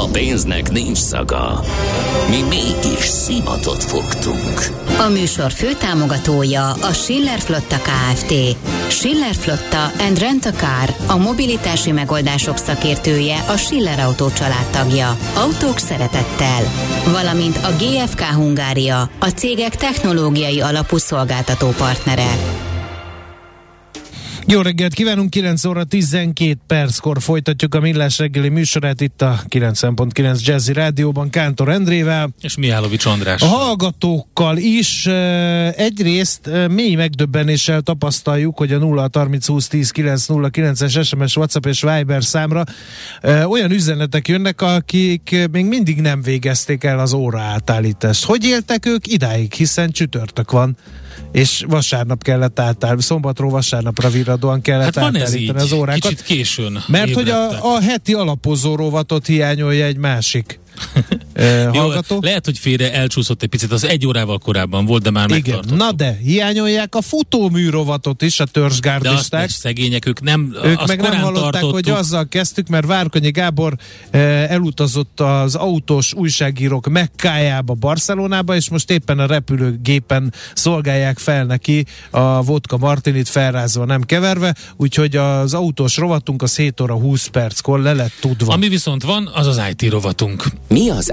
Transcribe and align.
A 0.00 0.08
pénznek 0.12 0.70
nincs 0.70 0.98
szaga. 0.98 1.60
Mi 2.28 2.42
mégis 2.48 3.04
szimatot 3.04 3.84
fogtunk. 3.84 4.66
A 4.98 5.08
műsor 5.08 5.52
főtámogatója 5.52 6.70
a 6.70 6.92
Schiller 6.92 7.40
Flotta 7.40 7.76
KFT. 7.76 8.34
Schiller 8.88 9.34
Flotta 9.34 9.92
and 10.06 10.18
Rent 10.18 10.44
a 10.44 10.50
Car, 10.50 10.94
a 11.06 11.16
mobilitási 11.16 11.92
megoldások 11.92 12.56
szakértője, 12.56 13.44
a 13.48 13.56
Schiller 13.56 13.98
Autó 13.98 14.30
családtagja. 14.30 15.16
Autók 15.34 15.78
szeretettel. 15.78 16.62
Valamint 17.12 17.56
a 17.56 17.70
GFK 17.78 18.20
Hungária, 18.20 19.10
a 19.18 19.28
cégek 19.28 19.76
technológiai 19.76 20.60
alapú 20.60 20.96
szolgáltató 20.96 21.68
partnere. 21.68 22.36
Jó 24.46 24.60
reggelt 24.60 24.94
kívánunk, 24.94 25.30
9 25.30 25.64
óra 25.64 25.84
12 25.84 26.58
perckor 26.66 27.22
folytatjuk 27.22 27.74
a 27.74 27.80
Millás 27.80 28.18
reggeli 28.18 28.48
műsorát 28.48 29.00
itt 29.00 29.22
a 29.22 29.40
90.9 29.48 30.44
Jazzy 30.44 30.72
Rádióban 30.72 31.30
Kántor 31.30 31.68
Endrével. 31.68 32.30
És 32.40 32.56
Mihálovics 32.56 33.04
András. 33.04 33.42
A 33.42 33.46
hallgatókkal 33.46 34.56
is 34.56 35.06
egyrészt 35.76 36.50
mély 36.70 36.94
megdöbbenéssel 36.94 37.80
tapasztaljuk, 37.80 38.58
hogy 38.58 38.72
a 38.72 38.78
0 38.78 39.08
30 39.12 39.46
20 39.46 39.68
10 39.68 39.90
9 39.90 40.26
0 40.26 40.48
9-es 40.52 41.06
SMS, 41.06 41.36
WhatsApp 41.36 41.66
és 41.66 41.80
Viber 41.80 42.24
számra 42.24 42.64
olyan 43.48 43.70
üzenetek 43.70 44.28
jönnek, 44.28 44.60
akik 44.60 45.48
még 45.52 45.64
mindig 45.64 46.00
nem 46.00 46.22
végezték 46.22 46.84
el 46.84 46.98
az 46.98 47.12
óra 47.12 47.40
átállítást. 47.40 48.24
Hogy 48.24 48.44
éltek 48.44 48.86
ők 48.86 49.06
idáig, 49.06 49.52
hiszen 49.52 49.90
csütörtök 49.90 50.50
van 50.50 50.76
és 51.32 51.64
vasárnap 51.68 52.22
kellett 52.22 52.60
átállni, 52.60 53.02
szombatról 53.02 53.50
vasárnapra 53.50 54.08
virradóan 54.08 54.60
kellett 54.60 54.94
hát 54.94 55.04
átállítani 55.04 55.60
az 55.60 55.72
órákat. 55.72 56.00
Kicsit 56.00 56.22
későn 56.22 56.82
Mert 56.86 57.14
hogy 57.14 57.28
a, 57.28 57.74
a 57.74 57.80
heti 57.80 58.12
alapozó 58.12 58.74
rovatot 58.74 59.26
hiányolja 59.26 59.84
egy 59.84 59.96
másik 59.96 60.60
Jó, 61.72 61.88
lehet, 62.20 62.44
hogy 62.44 62.58
félre 62.58 62.92
elcsúszott 62.92 63.42
egy 63.42 63.48
picit, 63.48 63.72
az 63.72 63.84
egy 63.84 64.06
órával 64.06 64.38
korábban 64.38 64.86
volt, 64.86 65.02
de 65.02 65.10
már 65.10 65.30
Igen, 65.30 65.64
na 65.74 65.92
de 65.92 66.18
hiányolják 66.22 66.94
a 66.94 67.02
futóműrovatot 67.02 68.22
is 68.22 68.40
a 68.40 68.44
törzsgárdisták. 68.44 69.46
De 69.46 69.52
szegények, 69.52 70.06
ők 70.06 70.20
nem 70.20 70.56
Ők 70.64 70.86
meg 70.86 71.00
nem 71.00 71.12
hallották, 71.12 71.50
tartottuk. 71.50 71.72
hogy 71.72 71.90
azzal 71.90 72.28
kezdtük, 72.28 72.68
mert 72.68 72.86
Várkonyi 72.86 73.30
Gábor 73.30 73.76
eh, 74.10 74.50
elutazott 74.50 75.20
az 75.20 75.54
autós 75.54 76.14
újságírók 76.14 76.88
Mekkájába, 76.88 77.74
Barcelonába, 77.74 78.54
és 78.54 78.68
most 78.70 78.90
éppen 78.90 79.18
a 79.18 79.26
repülőgépen 79.26 80.32
szolgálják 80.54 81.18
fel 81.18 81.44
neki 81.44 81.84
a 82.10 82.42
vodka 82.42 82.76
martinit 82.76 83.28
felrázva, 83.28 83.84
nem 83.84 84.02
keverve, 84.02 84.54
úgyhogy 84.76 85.16
az 85.16 85.54
autós 85.54 85.96
rovatunk 85.96 86.42
a 86.42 86.46
7 86.56 86.80
óra 86.80 86.94
20 86.94 87.26
perckor 87.26 87.80
le 87.80 87.92
lett 87.92 88.12
tudva. 88.20 88.52
Ami 88.52 88.68
viszont 88.68 89.02
van, 89.02 89.30
az 89.34 89.46
az 89.46 89.60
IT 89.70 89.90
rovatunk. 89.90 90.44
Mi 90.68 90.90
az 90.90 91.12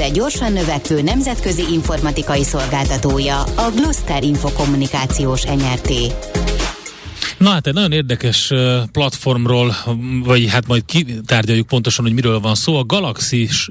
de 0.00 0.08
gyorsan 0.08 0.52
növekvő 0.52 1.02
nemzetközi 1.02 1.62
informatikai 1.72 2.44
szolgáltatója, 2.44 3.40
a 3.42 3.70
Gloster 3.74 4.22
Infokommunikációs 4.22 5.42
NRT. 5.42 5.92
Na 7.38 7.50
hát 7.50 7.66
egy 7.66 7.74
nagyon 7.74 7.92
érdekes 7.92 8.52
platformról, 8.92 9.74
vagy 10.24 10.48
hát 10.48 10.66
majd 10.66 10.84
kitárgyaljuk 10.84 11.66
pontosan, 11.66 12.04
hogy 12.04 12.14
miről 12.14 12.40
van 12.40 12.54
szó. 12.54 12.76
A 12.76 12.84
Galaxis.xyz 12.84 13.62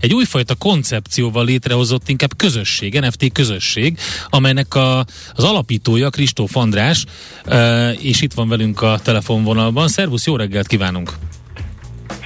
egy 0.00 0.14
újfajta 0.14 0.54
koncepcióval 0.54 1.44
létrehozott 1.44 2.08
inkább 2.08 2.36
közösség, 2.36 3.00
NFT 3.00 3.32
közösség, 3.32 3.98
amelynek 4.28 4.74
a, 4.74 4.98
az 5.34 5.44
alapítója 5.44 6.10
Kristóf 6.10 6.56
András, 6.56 7.04
és 7.98 8.20
itt 8.20 8.32
van 8.32 8.48
velünk 8.48 8.82
a 8.82 8.98
telefonvonalban. 9.02 9.88
Szervusz, 9.88 10.26
jó 10.26 10.36
reggelt 10.36 10.66
kívánunk! 10.66 11.12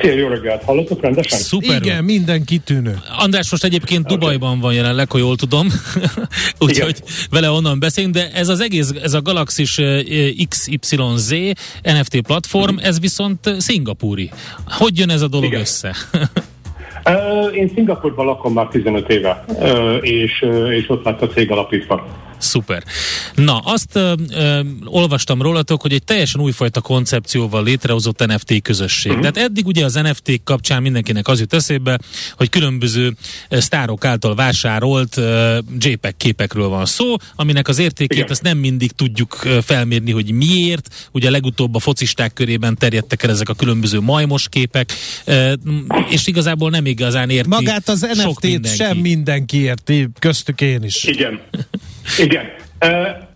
Szia, 0.00 0.12
jó 0.12 0.28
reggelt! 0.28 0.62
Hallottok 0.62 1.00
rendesen? 1.00 1.38
Szuper. 1.38 1.82
Igen, 1.82 2.04
minden 2.04 2.44
kitűnő. 2.44 2.98
András 3.18 3.50
most 3.50 3.64
egyébként 3.64 4.04
okay. 4.04 4.16
Dubajban 4.16 4.60
van 4.60 4.72
jelenleg, 4.72 5.10
ha 5.10 5.18
jól 5.18 5.36
tudom, 5.36 5.68
úgyhogy 6.66 7.02
vele 7.30 7.50
onnan 7.50 7.78
beszélünk, 7.78 8.14
de 8.14 8.30
ez 8.34 8.48
az 8.48 8.60
egész, 8.60 8.92
ez 9.02 9.14
a 9.14 9.22
Galaxis 9.22 9.80
XYZ 10.48 11.34
NFT 11.82 12.20
platform, 12.20 12.74
mm. 12.74 12.78
ez 12.82 13.00
viszont 13.00 13.54
szingapúri. 13.58 14.30
Hogy 14.66 14.98
jön 14.98 15.10
ez 15.10 15.22
a 15.22 15.28
dolog 15.28 15.46
Igen. 15.46 15.60
össze? 15.60 15.94
Én 17.54 17.70
Szingapurban 17.74 18.26
lakom 18.26 18.52
már 18.52 18.66
15 18.66 19.08
éve, 19.08 19.44
és, 20.00 20.44
és 20.70 20.88
ott 20.88 21.04
lett 21.04 21.22
a 21.22 21.26
cég 21.26 21.50
alapítva. 21.50 22.06
Szuper. 22.40 22.84
Na, 23.34 23.58
azt 23.58 23.96
ö, 23.96 24.14
ö, 24.30 24.60
olvastam 24.84 25.42
rólatok, 25.42 25.82
hogy 25.82 25.92
egy 25.92 26.04
teljesen 26.04 26.40
újfajta 26.40 26.80
koncepcióval 26.80 27.64
létrehozott 27.64 28.26
NFT 28.26 28.62
közösség. 28.62 29.12
Uh-huh. 29.12 29.30
Tehát 29.30 29.48
eddig 29.48 29.66
ugye 29.66 29.84
az 29.84 29.94
NFT 29.94 30.40
kapcsán 30.44 30.82
mindenkinek 30.82 31.28
az 31.28 31.40
jut 31.40 31.52
eszébe, 31.52 31.98
hogy 32.36 32.48
különböző 32.48 33.14
sztárok 33.50 34.04
által 34.04 34.34
vásárolt 34.34 35.16
ö, 35.16 35.58
JPEG 35.78 36.16
képekről 36.16 36.68
van 36.68 36.86
szó, 36.86 37.14
aminek 37.34 37.68
az 37.68 37.78
értékét 37.78 38.18
Igen. 38.18 38.30
azt 38.30 38.42
nem 38.42 38.58
mindig 38.58 38.92
tudjuk 38.92 39.32
felmérni, 39.62 40.10
hogy 40.10 40.32
miért. 40.32 41.08
Ugye 41.12 41.30
legutóbb 41.30 41.74
a 41.74 41.78
focisták 41.78 42.32
körében 42.32 42.76
terjedtek 42.76 43.22
el 43.22 43.30
ezek 43.30 43.48
a 43.48 43.54
különböző 43.54 44.00
majmos 44.00 44.48
képek, 44.48 44.92
ö, 45.24 45.52
és 46.08 46.26
igazából 46.26 46.70
nem 46.70 46.86
igazán 46.86 47.30
érti 47.30 47.48
Magát 47.48 47.88
az 47.88 48.00
NFT-t 48.00 48.74
sem 48.74 48.96
mindenki 48.96 49.60
érti, 49.60 50.08
köztük 50.18 50.60
én 50.60 50.82
is. 50.82 51.04
Igen. 51.04 51.40
Igen. 52.18 52.44
El, 52.78 53.28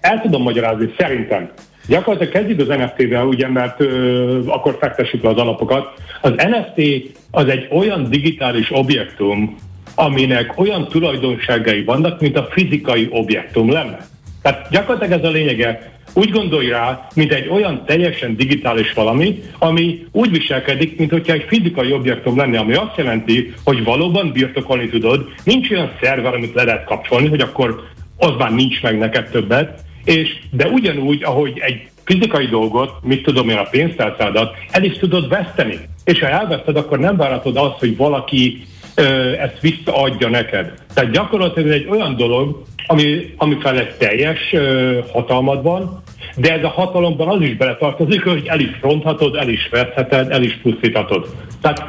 el 0.00 0.20
tudom 0.20 0.42
magyarázni, 0.42 0.94
szerintem. 0.98 1.50
Gyakorlatilag 1.86 2.32
kezdjük 2.32 2.60
az 2.60 2.76
NFT-vel, 2.76 3.26
ugye, 3.26 3.48
mert 3.48 3.80
ö, 3.80 4.46
akkor 4.46 4.76
fektessük 4.80 5.22
le 5.22 5.28
az 5.28 5.36
alapokat. 5.36 5.92
Az 6.20 6.32
NFT 6.36 6.82
az 7.30 7.48
egy 7.48 7.68
olyan 7.70 8.10
digitális 8.10 8.68
objektum, 8.70 9.56
aminek 9.94 10.52
olyan 10.58 10.88
tulajdonságai 10.88 11.84
vannak, 11.84 12.20
mint 12.20 12.36
a 12.36 12.48
fizikai 12.50 13.08
objektum 13.10 13.70
lenne. 13.70 14.06
Tehát 14.42 14.70
gyakorlatilag 14.70 15.18
ez 15.18 15.28
a 15.28 15.30
lényege. 15.30 15.92
Úgy 16.12 16.30
gondolj 16.30 16.68
rá, 16.68 17.08
mint 17.14 17.32
egy 17.32 17.48
olyan 17.48 17.84
teljesen 17.86 18.36
digitális 18.36 18.92
valami, 18.92 19.42
ami 19.58 20.06
úgy 20.12 20.30
viselkedik, 20.30 20.98
mint 20.98 21.10
hogyha 21.10 21.32
egy 21.32 21.44
fizikai 21.48 21.92
objektum 21.92 22.36
lenne, 22.36 22.58
ami 22.58 22.74
azt 22.74 22.96
jelenti, 22.96 23.54
hogy 23.64 23.84
valóban 23.84 24.32
birtokolni 24.32 24.88
tudod, 24.88 25.28
nincs 25.44 25.70
olyan 25.70 25.92
szerver, 26.00 26.34
amit 26.34 26.54
le 26.54 26.64
lehet 26.64 26.84
kapcsolni, 26.84 27.28
hogy 27.28 27.40
akkor 27.40 27.86
az 28.16 28.32
már 28.38 28.54
nincs 28.54 28.82
meg 28.82 28.98
neked 28.98 29.28
többet, 29.30 29.80
és 30.04 30.38
de 30.50 30.68
ugyanúgy, 30.68 31.22
ahogy 31.22 31.58
egy 31.58 31.88
fizikai 32.04 32.46
dolgot, 32.46 32.92
mit 33.02 33.22
tudom 33.22 33.48
én, 33.48 33.56
a 33.56 33.62
pénztárcádat, 33.62 34.54
el 34.70 34.84
is 34.84 34.98
tudod 34.98 35.28
veszteni. 35.28 35.78
És 36.04 36.20
ha 36.20 36.28
elveszted, 36.28 36.76
akkor 36.76 36.98
nem 36.98 37.16
várhatod 37.16 37.56
azt, 37.56 37.78
hogy 37.78 37.96
valaki 37.96 38.66
ö, 38.94 39.32
ezt 39.32 39.60
visszaadja 39.60 40.28
neked. 40.28 40.72
Tehát 40.94 41.10
gyakorlatilag 41.10 41.70
egy 41.70 41.86
olyan 41.88 42.16
dolog, 42.16 42.62
ami, 42.86 43.34
ami 43.36 43.56
felett 43.60 43.98
teljes 43.98 44.52
ö, 44.52 44.98
hatalmad 45.12 45.62
van, 45.62 46.02
de 46.38 46.52
ez 46.52 46.64
a 46.64 46.68
hatalomban 46.68 47.28
az 47.28 47.40
is 47.40 47.56
beletartozik, 47.56 48.22
hogy 48.22 48.46
el 48.46 48.60
is 48.60 48.78
ronthatod, 48.80 49.34
el 49.34 49.48
is 49.48 49.68
veszheted, 49.70 50.30
el 50.30 50.42
is 50.42 50.58
pusztíthatod. 50.62 51.28
Tehát 51.60 51.82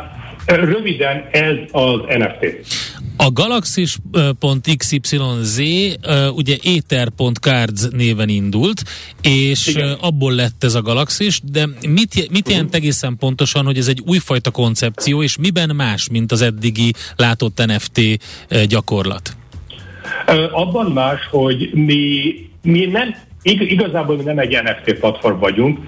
röviden 0.46 1.28
ez 1.31 1.56
az 1.72 2.00
NFT. 2.18 2.68
A 3.18 3.31
Galaxis.xyz 3.31 4.01
ugye 6.36 6.57
Ether.cards 6.63 7.88
néven 7.92 8.30
indult, 8.30 8.84
és 9.22 9.68
Igen. 9.68 9.98
abból 10.01 10.34
lett 10.34 10.63
ez 10.63 10.75
a 10.75 10.81
Galaxis, 10.81 11.42
de 11.52 11.68
mit, 11.88 12.31
mit 12.31 12.50
jelent 12.50 12.75
egészen 12.75 13.18
pontosan, 13.18 13.66
hogy 13.66 13.78
ez 13.78 13.88
egy 13.88 14.02
újfajta 14.06 14.52
koncepció, 14.52 15.24
és 15.24 15.38
miben 15.38 15.75
más, 15.75 16.10
mint 16.10 16.31
az 16.31 16.42
eddigi 16.42 16.94
látott 17.16 17.66
NFT 17.66 18.02
gyakorlat? 18.68 19.36
Abban 20.52 20.92
más, 20.92 21.19
hogy 21.31 21.69
mi 21.74 22.34
mi 22.62 22.86
nem, 22.86 23.16
igazából 23.44 24.16
mi 24.16 24.24
nem 24.24 24.40
egy 24.40 24.60
NFT 24.64 25.00
platform 25.00 25.40
vagyunk, 25.40 25.80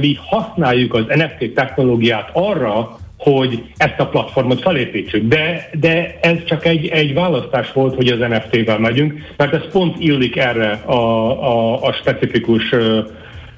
mi 0.00 0.18
használjuk 0.26 0.94
az 0.94 1.04
NFT 1.06 1.54
technológiát 1.54 2.30
arra, 2.32 2.98
hogy 3.18 3.62
ezt 3.76 3.98
a 3.98 4.06
platformot 4.06 4.60
felépítsük. 4.60 5.28
De, 5.28 5.70
de 5.80 6.18
ez 6.20 6.44
csak 6.44 6.66
egy, 6.66 6.86
egy 6.86 7.14
választás 7.14 7.72
volt, 7.72 7.94
hogy 7.94 8.08
az 8.08 8.18
NFT-vel 8.18 8.78
megyünk, 8.78 9.32
mert 9.36 9.54
ez 9.54 9.70
pont 9.72 9.96
illik 9.98 10.36
erre 10.36 10.70
a, 10.70 10.92
a, 10.92 11.82
a 11.82 11.92
specifikus 11.92 12.72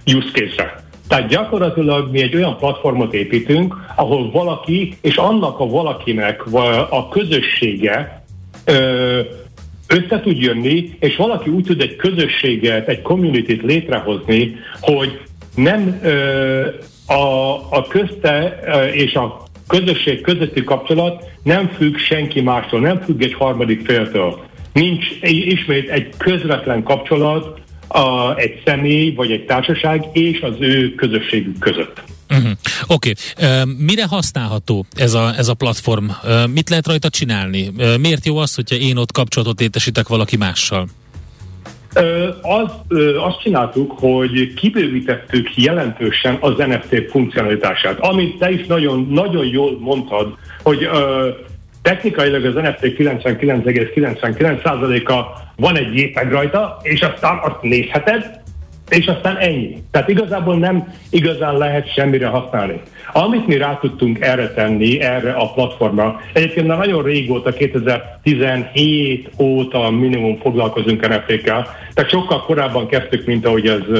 use 0.06 0.28
case-re. 0.32 0.80
Tehát 1.08 1.28
gyakorlatilag 1.28 2.10
mi 2.10 2.22
egy 2.22 2.36
olyan 2.36 2.56
platformot 2.56 3.14
építünk, 3.14 3.74
ahol 3.96 4.30
valaki, 4.30 4.96
és 5.00 5.16
annak 5.16 5.60
a 5.60 5.66
valakinek 5.66 6.42
a 6.90 7.08
közössége 7.08 8.24
össze 9.92 10.20
tud 10.20 10.40
jönni, 10.40 10.96
és 11.00 11.16
valaki 11.16 11.50
úgy 11.50 11.64
tud 11.64 11.80
egy 11.80 11.96
közösséget, 11.96 12.88
egy 12.88 13.02
community-t 13.02 13.62
létrehozni, 13.62 14.56
hogy 14.80 15.20
nem 15.54 16.00
a, 17.06 17.52
a 17.70 17.86
közte 17.88 18.60
és 18.92 19.14
a 19.14 19.42
közösség 19.66 20.20
közötti 20.20 20.64
kapcsolat 20.64 21.24
nem 21.42 21.68
függ 21.68 21.96
senki 21.96 22.40
mástól, 22.40 22.80
nem 22.80 23.00
függ 23.00 23.22
egy 23.22 23.34
harmadik 23.34 23.86
féltől. 23.86 24.40
Nincs 24.72 25.06
ismét 25.22 25.90
egy 25.90 26.08
közvetlen 26.16 26.82
kapcsolat 26.82 27.60
a, 27.88 28.36
egy 28.36 28.62
személy 28.64 29.14
vagy 29.14 29.30
egy 29.30 29.44
társaság 29.44 30.04
és 30.12 30.40
az 30.40 30.54
ő 30.58 30.94
közösségük 30.94 31.58
között. 31.58 32.02
Uh-huh. 32.32 32.50
Oké, 32.86 33.12
okay. 33.36 33.48
uh, 33.48 33.62
mire 33.78 34.06
használható 34.06 34.86
ez 34.96 35.14
a, 35.14 35.34
ez 35.36 35.48
a 35.48 35.54
platform? 35.54 36.04
Uh, 36.04 36.48
mit 36.48 36.68
lehet 36.68 36.86
rajta 36.86 37.08
csinálni? 37.08 37.70
Uh, 37.76 37.98
miért 37.98 38.26
jó 38.26 38.36
az, 38.36 38.54
hogyha 38.54 38.76
én 38.76 38.96
ott 38.96 39.12
kapcsolatot 39.12 39.60
létesítek 39.60 40.08
valaki 40.08 40.36
mással? 40.36 40.88
Az, 42.42 42.70
azt 43.16 43.40
csináltuk, 43.42 43.92
hogy 43.98 44.54
kibővítettük 44.54 45.56
jelentősen 45.56 46.36
az 46.40 46.52
NFT 46.56 47.10
funkcionalitását. 47.10 47.98
Amit 48.00 48.38
te 48.38 48.50
is 48.50 48.66
nagyon, 48.66 49.08
nagyon 49.10 49.46
jól 49.46 49.78
mondtad, 49.80 50.36
hogy 50.62 50.88
technikailag 51.82 52.44
az 52.44 52.54
NFT 52.54 52.80
99,99%-a 52.80 55.40
van 55.56 55.76
egy 55.76 55.96
JPEG 55.96 56.30
rajta, 56.30 56.78
és 56.82 57.00
aztán 57.00 57.38
azt 57.42 57.62
nézheted, 57.62 58.41
és 58.88 59.06
aztán 59.06 59.36
ennyi. 59.36 59.82
Tehát 59.90 60.08
igazából 60.08 60.58
nem 60.58 60.94
igazán 61.10 61.56
lehet 61.56 61.92
semmire 61.92 62.26
használni. 62.26 62.80
Amit 63.12 63.46
mi 63.46 63.56
rá 63.56 63.78
tudtunk 63.80 64.20
erre 64.20 64.48
tenni, 64.48 65.00
erre 65.00 65.32
a 65.32 65.52
platformra, 65.52 66.20
egyébként 66.32 66.66
már 66.66 66.78
nagyon 66.78 67.02
régóta, 67.02 67.52
2017 67.52 69.30
óta 69.38 69.90
minimum 69.90 70.38
foglalkozunk 70.38 71.08
NFT-kkel, 71.08 71.76
tehát 71.94 72.10
sokkal 72.10 72.44
korábban 72.44 72.86
kezdtük, 72.86 73.26
mint 73.26 73.46
ahogy 73.46 73.66
ez 73.66 73.80
uh, 73.88 73.98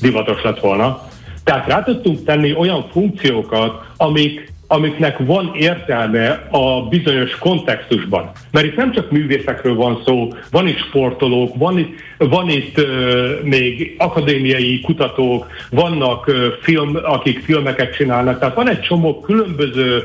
divatos 0.00 0.42
lett 0.42 0.60
volna. 0.60 1.02
Tehát 1.44 1.66
rá 1.66 1.82
tudtunk 1.82 2.24
tenni 2.24 2.54
olyan 2.54 2.86
funkciókat, 2.92 3.82
amik 3.96 4.52
amiknek 4.74 5.18
van 5.18 5.50
értelme 5.54 6.46
a 6.50 6.88
bizonyos 6.88 7.38
kontextusban. 7.38 8.30
Mert 8.50 8.66
itt 8.66 8.76
nem 8.76 8.92
csak 8.92 9.10
művészekről 9.10 9.74
van 9.74 10.02
szó, 10.04 10.32
van 10.50 10.66
itt 10.66 10.78
sportolók, 10.78 11.54
van 11.56 11.78
itt, 11.78 11.98
van 12.18 12.48
itt 12.48 12.78
uh, 12.78 13.42
még 13.42 13.94
akadémiai 13.98 14.80
kutatók, 14.80 15.46
vannak 15.70 16.26
uh, 16.26 16.34
film, 16.60 16.98
akik 17.02 17.44
filmeket 17.44 17.94
csinálnak, 17.96 18.38
tehát 18.38 18.54
van 18.54 18.68
egy 18.68 18.80
csomó 18.80 19.20
különböző 19.20 20.02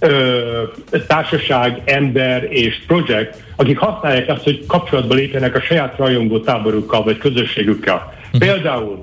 uh, 0.00 1.00
társaság, 1.06 1.80
ember 1.84 2.46
és 2.50 2.82
projekt, 2.86 3.42
akik 3.56 3.78
használják 3.78 4.28
azt, 4.28 4.44
hogy 4.44 4.66
kapcsolatba 4.66 5.14
lépjenek 5.14 5.56
a 5.56 5.60
saját 5.60 5.96
rajongó 5.96 6.38
táborukkal 6.40 7.02
vagy 7.02 7.18
közösségükkel. 7.18 8.12
Mhm. 8.32 8.38
Például 8.38 8.98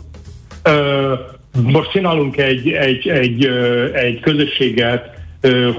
uh, 0.65 1.35
most 1.63 1.91
csinálunk 1.91 2.37
egy, 2.37 2.71
egy, 2.71 3.07
egy, 3.07 3.45
egy 3.93 4.19
közösséget 4.19 5.15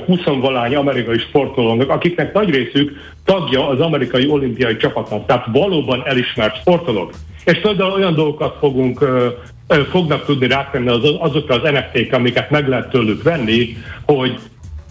20 0.07 0.25
valány 0.25 0.75
amerikai 0.75 1.19
sportolónak, 1.19 1.91
akiknek 1.91 2.33
nagy 2.33 2.51
részük 2.51 2.97
tagja 3.25 3.69
az 3.69 3.81
amerikai 3.81 4.29
olimpiai 4.29 4.77
csapatnak, 4.77 5.27
tehát 5.27 5.47
valóban 5.53 6.03
elismert 6.07 6.57
sportolók. 6.57 7.13
És 7.45 7.61
például 7.61 7.93
olyan 7.93 8.15
dolgokat 8.15 8.57
fogunk 8.61 9.05
fognak 9.91 10.25
tudni 10.25 10.47
rátenni 10.47 10.89
az, 10.89 11.01
azokra 11.19 11.55
az 11.55 11.71
NFT-k, 11.71 12.13
amiket 12.13 12.51
meg 12.51 12.69
lehet 12.69 12.91
tőlük 12.91 13.23
venni, 13.23 13.77
hogy 14.07 14.39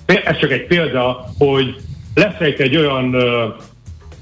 ez 0.06 0.40
csak 0.40 0.52
egy 0.52 0.66
példa, 0.66 1.26
hogy 1.38 1.76
lesz 2.16 2.40
egy 2.40 2.78
olyan 2.78 3.16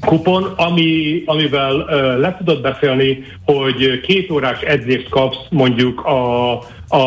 kupon, 0.06 0.44
ami, 0.44 1.22
amivel 1.26 1.76
uh, 1.76 2.20
le 2.20 2.36
tudod 2.38 2.62
beszélni, 2.62 3.24
hogy 3.46 4.02
két 4.02 4.32
órás 4.32 4.62
edzést 4.62 5.10
kapsz 5.10 5.38
mondjuk 5.50 6.06
a, 6.06 6.52
a, 6.88 6.98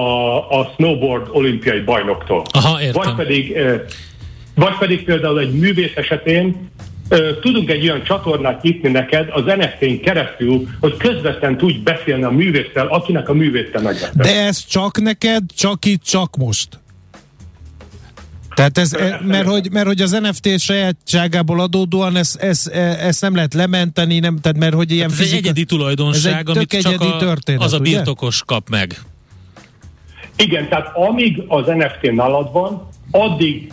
a 0.60 0.72
snowboard 0.74 1.28
olimpiai 1.30 1.80
bajnoktól. 1.80 2.42
Aha, 2.50 2.82
értem. 2.82 3.02
Vagy 3.02 3.14
pedig, 3.14 3.50
uh, 3.56 3.74
vagy 4.54 4.76
pedig 4.78 5.04
például 5.04 5.40
egy 5.40 5.52
művész 5.52 5.92
esetén 5.94 6.70
uh, 7.10 7.18
tudunk 7.40 7.70
egy 7.70 7.82
olyan 7.82 8.02
csatornát 8.02 8.62
nyitni 8.62 8.88
neked 8.88 9.28
az 9.30 9.42
NFT-n 9.44 10.00
keresztül, 10.02 10.68
hogy 10.80 10.96
közvetlen 10.96 11.56
tudj 11.56 11.78
beszélni 11.78 12.22
a 12.22 12.30
művésszel, 12.30 12.86
akinek 12.86 13.28
a 13.28 13.34
művészte 13.34 13.80
megvette. 13.80 14.22
De 14.22 14.44
ez 14.44 14.64
csak 14.64 15.00
neked, 15.00 15.42
csak 15.56 15.84
itt, 15.84 16.02
csak 16.02 16.36
most? 16.36 16.68
Tehát 18.58 18.78
ez, 18.78 18.93
e, 18.93 19.20
mert 19.22 19.49
hogy, 19.49 19.69
mert 19.72 19.87
hogy 19.87 20.00
az 20.00 20.10
NFT 20.10 20.60
sajátságából 20.60 21.60
adódóan 21.60 22.16
ezt, 22.16 22.37
ezt, 22.37 22.69
e, 22.69 22.78
ezt 22.81 23.20
nem 23.20 23.34
lehet 23.34 23.55
lementeni, 23.55 24.19
nem, 24.19 24.38
tehát 24.40 24.58
mert 24.58 24.75
hogy 24.75 24.90
ilyen 24.93 25.10
hát 25.10 25.19
ez 25.19 25.25
fizika, 25.25 25.37
egy 25.37 25.44
egyedi 25.44 25.64
tulajdonság, 25.64 26.49
ez 26.49 26.56
egy 26.56 26.56
amit 26.56 26.81
csak 26.81 27.00
a, 27.00 27.16
történet, 27.16 27.62
az 27.62 27.72
a 27.72 27.78
birtokos 27.78 28.34
ugye? 28.34 28.55
kap 28.55 28.69
meg. 28.69 29.00
Igen, 30.37 30.69
tehát 30.69 30.90
amíg 30.94 31.43
az 31.46 31.66
NFT 31.66 32.12
nálad 32.12 32.52
van, 32.52 32.88
addig 33.10 33.72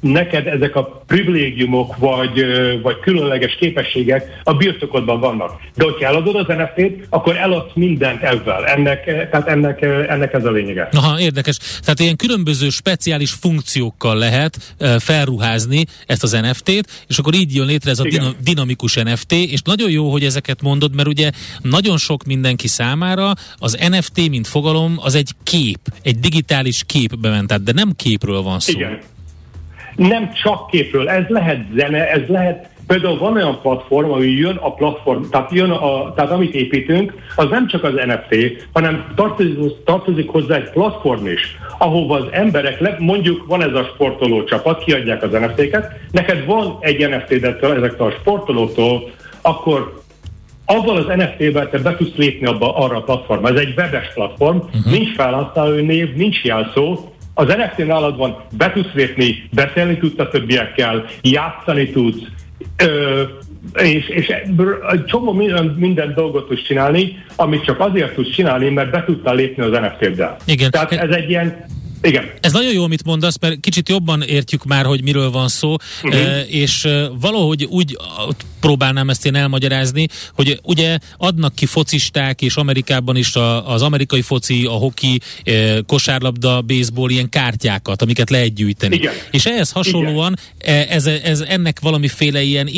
neked 0.00 0.46
ezek 0.46 0.76
a 0.76 1.02
privilégiumok 1.06 1.96
vagy, 1.96 2.44
vagy 2.82 3.00
különleges 3.00 3.56
képességek 3.60 4.40
a 4.44 4.54
birtokodban 4.54 5.20
vannak. 5.20 5.60
De 5.74 5.84
hogyha 5.84 6.06
eladod 6.06 6.36
az 6.36 6.46
NFT-t, 6.46 7.06
akkor 7.08 7.36
eladsz 7.36 7.70
mindent 7.74 8.22
ezzel. 8.22 8.66
Ennek, 8.66 9.04
tehát 9.04 9.48
ennek, 9.48 9.82
ennek 9.82 10.32
ez 10.32 10.44
a 10.44 10.50
lényege. 10.50 10.88
Aha, 10.92 11.20
érdekes. 11.20 11.56
Tehát 11.56 12.00
ilyen 12.00 12.16
különböző 12.16 12.68
speciális 12.68 13.30
funkciókkal 13.30 14.16
lehet 14.16 14.74
felruházni 14.98 15.84
ezt 16.06 16.22
az 16.22 16.32
NFT-t, 16.32 17.04
és 17.06 17.18
akkor 17.18 17.34
így 17.34 17.54
jön 17.54 17.66
létre 17.66 17.90
ez 17.90 17.98
a 17.98 18.06
Igen. 18.06 18.34
dinamikus 18.42 18.94
NFT, 18.94 19.32
és 19.32 19.62
nagyon 19.62 19.90
jó, 19.90 20.10
hogy 20.10 20.24
ezeket 20.24 20.62
mondod, 20.62 20.94
mert 20.94 21.08
ugye 21.08 21.30
nagyon 21.62 21.98
sok 21.98 22.24
mindenki 22.24 22.68
számára 22.68 23.32
az 23.56 23.78
NFT, 23.90 24.28
mint 24.28 24.46
fogalom, 24.46 24.94
az 25.02 25.14
egy 25.14 25.30
kép, 25.42 25.78
egy 26.02 26.18
digitális 26.18 26.82
kép 26.86 27.16
bement, 27.18 27.62
de 27.62 27.72
nem 27.72 27.92
képről 27.96 28.42
van 28.42 28.60
szó. 28.60 28.72
Igen 28.72 28.98
nem 30.08 30.32
csak 30.42 30.66
képről, 30.66 31.08
ez 31.08 31.24
lehet 31.28 31.66
zene, 31.74 32.10
ez 32.10 32.22
lehet 32.26 32.68
Például 32.86 33.18
van 33.18 33.34
olyan 33.34 33.60
platform, 33.62 34.10
ami 34.10 34.26
jön 34.26 34.56
a 34.56 34.74
platform, 34.74 35.22
tehát, 35.30 35.52
jön 35.52 35.70
a, 35.70 36.14
tehát 36.14 36.30
amit 36.30 36.54
építünk, 36.54 37.14
az 37.36 37.48
nem 37.50 37.66
csak 37.66 37.84
az 37.84 37.92
NFT, 37.92 38.36
hanem 38.72 39.12
tartozik, 39.14 39.84
tartozik 39.84 40.28
hozzá 40.28 40.56
egy 40.56 40.70
platform 40.70 41.26
is, 41.26 41.58
ahova 41.78 42.16
az 42.16 42.24
emberek, 42.30 42.98
mondjuk 42.98 43.46
van 43.46 43.62
ez 43.62 43.74
a 43.74 43.84
sportoló 43.94 44.44
csapat, 44.44 44.84
kiadják 44.84 45.22
az 45.22 45.30
NFT-ket, 45.30 45.92
neked 46.10 46.44
van 46.44 46.76
egy 46.80 47.08
NFT-det 47.08 47.62
ezektől 47.62 48.06
a 48.06 48.10
sportolóktól, 48.20 49.10
akkor 49.42 50.02
avval 50.64 50.96
az 50.96 51.06
NFT-vel 51.06 51.70
te 51.70 51.78
be 51.78 51.96
tudsz 51.96 52.16
lépni 52.16 52.46
abba, 52.46 52.76
arra 52.76 52.96
a 52.96 53.02
platformra. 53.02 53.48
Ez 53.48 53.60
egy 53.60 53.74
webes 53.76 54.12
platform, 54.14 54.56
uh-huh. 54.56 54.92
nincs 54.92 55.14
felhasználó 55.14 55.74
név, 55.74 56.14
nincs 56.14 56.42
jelszó, 56.42 56.98
az 57.40 57.46
NFT 57.46 57.86
nálad 57.86 58.16
van, 58.16 58.36
be 58.56 58.72
tudsz 58.72 58.92
lépni, 58.92 59.48
beszélni 59.52 59.98
tudsz 59.98 60.18
a 60.18 60.28
többiekkel, 60.28 61.04
játszani 61.22 61.90
tudsz, 61.90 62.22
ö, 62.76 63.22
és, 63.74 64.08
és 64.08 64.28
egy 64.28 65.04
csomó 65.04 65.32
minden, 65.32 65.64
minden 65.78 66.12
dolgot 66.14 66.48
tudsz 66.48 66.62
csinálni, 66.62 67.16
amit 67.36 67.64
csak 67.64 67.80
azért 67.80 68.14
tudsz 68.14 68.30
csinálni, 68.30 68.68
mert 68.68 68.90
be 68.90 69.04
tudtál 69.04 69.34
lépni 69.34 69.62
az 69.62 69.70
NFT-del. 69.70 70.36
Igen. 70.44 70.70
Tehát 70.70 70.92
ez 70.92 71.10
egy 71.10 71.30
ilyen 71.30 71.64
igen. 72.02 72.30
Ez 72.40 72.52
nagyon 72.52 72.72
jó, 72.72 72.84
amit 72.84 73.04
mondasz, 73.04 73.38
mert 73.40 73.60
kicsit 73.60 73.88
jobban 73.88 74.22
értjük 74.22 74.64
már, 74.64 74.84
hogy 74.84 75.02
miről 75.02 75.30
van 75.30 75.48
szó, 75.48 75.76
uh-huh. 76.02 76.52
és 76.54 76.88
valahogy 77.20 77.64
úgy 77.64 77.96
próbálnám 78.60 79.10
ezt 79.10 79.26
én 79.26 79.34
elmagyarázni, 79.34 80.06
hogy 80.34 80.60
ugye 80.62 80.98
adnak 81.16 81.54
ki 81.54 81.66
focisták, 81.66 82.42
és 82.42 82.56
Amerikában 82.56 83.16
is 83.16 83.36
a, 83.36 83.72
az 83.72 83.82
amerikai 83.82 84.22
foci, 84.22 84.64
a 84.64 84.70
hoki, 84.70 85.20
kosárlabda, 85.86 86.62
baseball, 86.62 87.10
ilyen 87.10 87.28
kártyákat, 87.28 88.02
amiket 88.02 88.30
lehet 88.30 88.54
gyűjteni. 88.54 88.94
Igen. 88.94 89.12
És 89.30 89.46
ehhez 89.46 89.70
hasonlóan 89.70 90.38
Igen. 90.60 90.88
ez, 90.88 91.06
ez 91.06 91.40
ennek 91.40 91.80
valamiféle 91.80 92.42
ilyen 92.42 92.68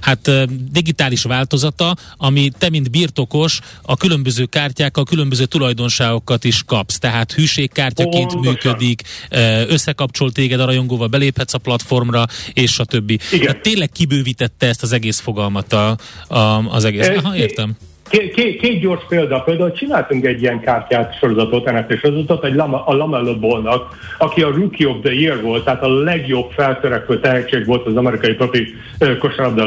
hát 0.00 0.30
digitális 0.70 1.22
változata, 1.22 1.96
ami 2.16 2.50
te, 2.58 2.70
mint 2.70 2.90
birtokos, 2.90 3.60
a 3.82 3.96
különböző 3.96 4.44
kártyákkal, 4.44 5.02
a 5.02 5.06
különböző 5.06 5.44
tulajdonságokat 5.44 6.44
is 6.44 6.62
kapsz. 6.66 6.98
Tehát 6.98 7.32
hűségkártya, 7.32 8.08
partnerként 8.18 8.44
Pontosan. 8.44 8.72
működik, 8.72 9.02
összekapcsol 9.68 10.32
téged 10.32 10.60
a 10.60 10.64
rajongóval, 10.64 11.06
beléphetsz 11.06 11.54
a 11.54 11.58
platformra, 11.58 12.24
és 12.52 12.78
a 12.78 12.84
többi. 12.84 13.18
Igen. 13.32 13.46
Tehát 13.46 13.62
tényleg 13.62 13.90
kibővítette 13.90 14.66
ezt 14.66 14.82
az 14.82 14.92
egész 14.92 15.20
fogalmat 15.20 15.72
a, 15.72 15.96
a, 16.28 16.38
az 16.70 16.84
egész. 16.84 17.08
Aha, 17.08 17.36
értem. 17.36 17.76
Két, 18.10 18.34
két, 18.34 18.60
két 18.60 18.80
gyors 18.80 19.02
példa, 19.08 19.40
például 19.40 19.72
csináltunk 19.72 20.24
egy 20.24 20.42
ilyen 20.42 20.60
kártyát 20.60 21.18
sorozatot, 21.18 21.64
NFT 21.64 21.98
sorozatot, 22.00 22.44
egy 22.44 22.54
Lama, 22.54 22.84
a 22.84 22.94
Lamello 22.94 23.38
Ballnak, 23.38 23.96
aki 24.18 24.42
a 24.42 24.50
Rookie 24.50 24.88
of 24.88 24.96
the 25.02 25.12
Year 25.12 25.42
volt, 25.42 25.64
tehát 25.64 25.82
a 25.82 25.88
legjobb 25.88 26.50
feltörekvő 26.50 27.20
tehetség 27.20 27.66
volt 27.66 27.86
az 27.86 27.96
amerikai 27.96 28.32
profi 28.32 28.74
kosárlabda 29.18 29.66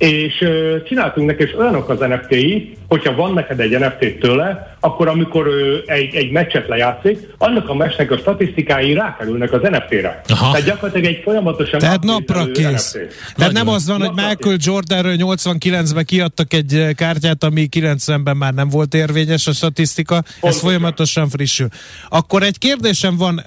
és 0.00 0.44
csináltunk 0.84 1.26
neki 1.26 1.42
is 1.42 1.54
olyanok 1.58 1.88
az 1.88 1.98
NFT-i, 1.98 2.76
hogyha 2.88 3.14
van 3.14 3.32
neked 3.32 3.60
egy 3.60 3.78
NFT 3.78 4.18
tőle, 4.20 4.76
akkor 4.80 5.08
amikor 5.08 5.46
ő 5.46 5.82
egy, 5.86 6.14
egy 6.14 6.30
meccset 6.30 6.68
lejátszik, 6.68 7.34
annak 7.38 7.68
a 7.68 7.74
meccsnek 7.74 8.10
a 8.10 8.16
statisztikái 8.16 8.94
rákerülnek 8.94 9.52
az 9.52 9.60
NFT-re. 9.62 10.20
Aha. 10.28 10.50
Tehát 10.50 10.66
gyakorlatilag 10.66 11.14
egy 11.14 11.20
folyamatosan... 11.24 11.78
Tehát 11.78 12.02
napra 12.02 12.50
kész. 12.50 12.92
NFT. 12.92 12.98
Tehát 13.36 13.52
nem 13.52 13.68
az 13.68 13.86
van, 13.86 14.00
hogy 14.00 14.14
Michael 14.14 14.56
Jordanről 14.58 15.14
89-ben 15.18 16.04
kiadtak 16.04 16.52
egy 16.52 16.86
kártyát, 16.94 17.44
ami 17.44 17.68
90-ben 17.76 18.36
már 18.36 18.54
nem 18.54 18.68
volt 18.68 18.94
érvényes 18.94 19.46
a 19.46 19.52
statisztika, 19.52 20.14
Pontosan. 20.14 20.48
ez 20.48 20.60
folyamatosan 20.60 21.28
frissül. 21.28 21.68
Akkor 22.08 22.42
egy 22.42 22.58
kérdésem 22.58 23.16
van, 23.16 23.42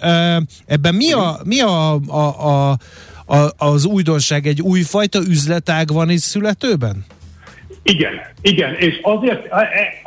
ebben 0.65 0.95
mi 0.95 1.11
a, 1.11 1.39
mi 1.43 1.61
a, 1.61 1.93
a, 1.93 2.69
a 2.71 2.77
a, 3.25 3.65
az 3.65 3.85
újdonság 3.85 4.45
egy 4.45 4.61
újfajta 4.61 5.19
üzletág 5.27 5.87
van 5.93 6.09
itt 6.09 6.19
születőben? 6.19 7.05
Igen, 7.83 8.13
igen, 8.41 8.75
és 8.75 8.99
azért 9.01 9.51
a, 9.51 9.59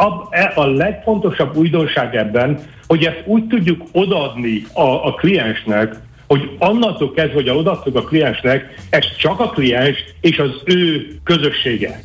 a, 0.05 0.27
e, 0.31 0.53
a 0.55 0.67
legfontosabb 0.67 1.57
újdonság 1.57 2.15
ebben, 2.15 2.61
hogy 2.87 3.05
ezt 3.05 3.23
úgy 3.25 3.47
tudjuk 3.47 3.83
odaadni 3.93 4.67
a, 4.73 5.07
a 5.07 5.15
kliensnek, 5.15 5.95
hogy 6.27 6.51
annantól 6.59 7.13
kezdve, 7.13 7.35
hogy 7.35 7.49
odaadtuk 7.49 7.97
a 7.97 8.03
kliensnek, 8.03 8.75
ez 8.91 9.05
csak 9.19 9.41
a 9.41 9.49
kliens 9.49 9.97
és 10.21 10.39
az 10.39 10.51
ő 10.65 11.07
közössége. 11.25 12.01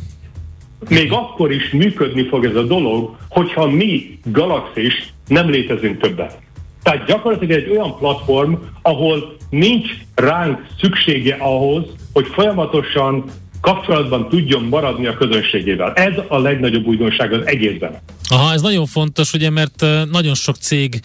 Még 0.90 1.12
akkor 1.12 1.52
is 1.52 1.70
működni 1.70 2.28
fog 2.28 2.46
ez 2.46 2.56
a 2.56 2.64
dolog, 2.64 3.16
hogyha 3.30 3.70
mi, 3.70 4.20
Galaxis, 4.24 5.14
nem 5.28 5.50
létezünk 5.50 6.02
többet. 6.02 6.38
Tehát 6.84 7.06
gyakorlatilag 7.06 7.58
egy 7.58 7.70
olyan 7.70 7.98
platform, 7.98 8.54
ahol 8.82 9.36
nincs 9.52 9.90
ránk 10.16 10.68
szüksége 10.80 11.36
ahhoz, 11.40 11.86
hogy 12.14 12.28
folyamatosan 12.28 13.24
kapcsolatban 13.62 14.30
tudjon 14.30 14.64
maradni 14.64 15.06
a 15.08 15.14
közönségével. 15.14 15.94
Ez 15.94 16.14
a 16.28 16.38
legnagyobb 16.38 16.86
újdonság 16.86 17.34
az 17.34 17.46
egészben. 17.46 18.00
Aha, 18.30 18.54
ez 18.54 18.62
nagyon 18.62 18.86
fontos, 18.86 19.34
ugye, 19.34 19.50
mert 19.50 19.86
nagyon 20.12 20.36
sok 20.36 20.56
cég 20.56 21.00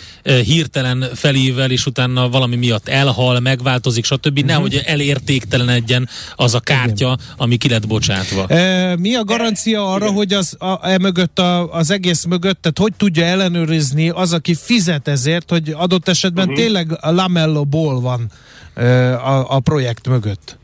hirtelen 0.45 1.05
felível, 1.15 1.71
és 1.71 1.87
utána 1.87 2.29
valami 2.29 2.57
miatt 2.57 2.89
elhal, 2.89 3.41
megváltozik, 3.41 4.05
stb. 4.05 4.27
Uh-huh. 4.27 4.47
Nehogy 4.47 4.83
elértéktelenedjen 4.87 6.09
az 6.37 6.55
a 6.55 6.61
kártya, 6.61 7.07
Igen. 7.07 7.35
ami 7.37 7.57
ki 7.57 7.69
lett 7.69 7.87
bocsátva. 7.87 8.47
E, 8.47 8.97
mi 8.97 9.15
a 9.15 9.25
garancia 9.25 9.93
arra, 9.93 10.05
Igen. 10.05 10.17
hogy 10.17 10.33
az 10.33 10.57
a, 10.59 10.89
e 10.89 10.99
mögött 10.99 11.39
a, 11.39 11.73
az 11.73 11.91
egész 11.91 12.25
mögött, 12.25 12.63
tehát 12.63 12.79
hogy 12.79 12.93
tudja 12.97 13.25
ellenőrizni 13.25 14.09
az, 14.09 14.33
aki 14.33 14.55
fizet 14.55 15.09
ezért, 15.09 15.51
hogy 15.51 15.75
adott 15.77 16.09
esetben 16.09 16.49
uh-huh. 16.49 16.63
tényleg 16.63 16.99
a 17.01 17.11
Lamello 17.11 17.65
Ball 17.65 18.01
van 18.01 18.31
e, 18.75 19.15
a, 19.15 19.55
a 19.55 19.61
projekt 19.61 20.09
mögött? 20.09 20.59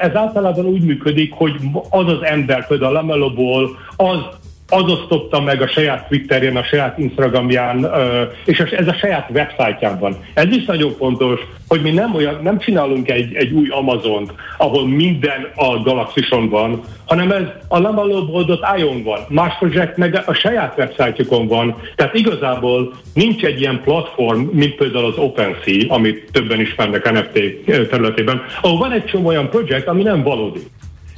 Ez 0.00 0.14
általában 0.14 0.64
úgy 0.64 0.82
működik, 0.82 1.32
hogy 1.32 1.54
az 1.90 2.06
az 2.08 2.22
ember, 2.22 2.66
például 2.66 2.96
a 2.96 3.00
Lamello 3.00 3.32
az 3.96 4.18
az 4.70 4.82
osztotta 4.82 5.40
meg 5.40 5.62
a 5.62 5.68
saját 5.68 6.08
Twitterjen, 6.08 6.56
a 6.56 6.62
saját 6.62 6.98
Instagramján, 6.98 7.90
és 8.44 8.58
ez 8.58 8.88
a 8.88 8.94
saját 8.94 9.30
websájtján 9.30 9.98
van. 9.98 10.16
Ez 10.34 10.46
is 10.56 10.64
nagyon 10.64 10.94
fontos, 10.98 11.40
hogy 11.68 11.82
mi 11.82 11.90
nem, 11.90 12.14
olyan, 12.14 12.38
nem 12.42 12.58
csinálunk 12.58 13.10
egy, 13.10 13.34
egy 13.34 13.52
új 13.52 13.68
Amazont, 13.68 14.32
ahol 14.56 14.88
minden 14.88 15.50
a 15.54 15.82
Galaxison 15.82 16.48
van, 16.48 16.80
hanem 17.06 17.30
ez 17.30 17.44
a 17.68 17.78
lamalobhold.io 17.78 19.02
van, 19.02 19.20
más 19.28 19.58
projekt 19.58 19.96
meg 19.96 20.22
a 20.26 20.32
saját 20.32 20.78
websájtjukon 20.78 21.46
van. 21.46 21.76
Tehát 21.96 22.14
igazából 22.14 22.92
nincs 23.14 23.44
egy 23.44 23.60
ilyen 23.60 23.80
platform, 23.84 24.40
mint 24.40 24.74
például 24.74 25.04
az 25.04 25.16
OpenSea, 25.16 25.84
amit 25.88 26.28
többen 26.32 26.60
ismernek 26.60 27.12
NFT 27.12 27.64
területében, 27.88 28.42
ahol 28.60 28.78
van 28.78 28.92
egy 28.92 29.04
csomó 29.04 29.26
olyan 29.26 29.50
projekt, 29.50 29.88
ami 29.88 30.02
nem 30.02 30.22
valódi. 30.22 30.60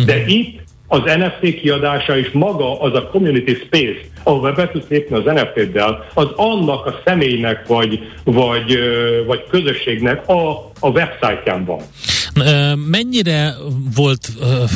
De 0.06 0.16
mhm. 0.16 0.28
itt 0.28 0.68
az 0.92 1.00
NFT 1.04 1.60
kiadása 1.60 2.16
és 2.16 2.30
maga 2.30 2.80
az 2.80 2.94
a 2.94 3.06
community 3.06 3.52
space, 3.64 4.00
ahol 4.22 4.52
be 4.52 4.68
tudsz 4.68 4.88
lépni 4.88 5.16
az 5.16 5.24
NFT-del, 5.24 6.06
az 6.14 6.28
annak 6.36 6.86
a 6.86 7.00
személynek 7.04 7.66
vagy, 7.66 8.12
vagy, 8.24 8.78
vagy 9.26 9.44
közösségnek 9.50 10.28
a, 10.28 10.50
a 10.80 10.88
websájtján 10.88 11.64
van. 11.64 11.80
Mennyire 12.90 13.54
volt 13.94 14.28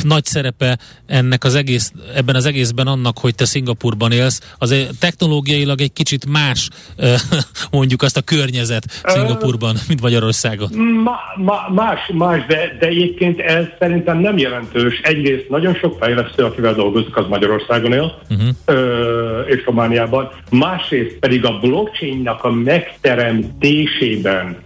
nagy 0.03 0.25
szerepe 0.25 0.77
ennek 1.05 1.43
az 1.43 1.55
egész, 1.55 1.91
ebben 2.15 2.35
az 2.35 2.45
egészben 2.45 2.87
annak, 2.87 3.17
hogy 3.17 3.35
te 3.35 3.45
Szingapurban 3.45 4.11
élsz? 4.11 4.53
Az 4.57 4.75
technológiailag 4.99 5.81
egy 5.81 5.93
kicsit 5.93 6.25
más 6.29 6.69
mondjuk 7.71 8.01
azt 8.01 8.17
a 8.17 8.21
környezet 8.21 9.01
Szingapurban, 9.03 9.75
mint 9.87 10.01
Magyarországon. 10.01 10.69
Ma, 11.03 11.15
ma, 11.35 11.55
más, 11.73 11.99
más, 12.13 12.45
de, 12.45 12.77
de 12.79 12.87
egyébként 12.87 13.39
ez 13.39 13.65
szerintem 13.79 14.19
nem 14.19 14.37
jelentős. 14.37 14.99
Egyrészt 15.03 15.49
nagyon 15.49 15.75
sok 15.75 15.97
fejlesztő, 15.99 16.43
akivel 16.43 16.73
dolgozunk, 16.73 17.17
az 17.17 17.25
Magyarországon 17.27 17.93
él, 17.93 18.21
uh-huh. 18.29 18.47
uh, 18.67 18.75
és 19.47 19.65
Romániában. 19.65 20.31
Másrészt 20.49 21.15
pedig 21.19 21.45
a 21.45 21.59
blockchainnak 21.59 22.43
a 22.43 22.51
megteremtésében 22.51 24.63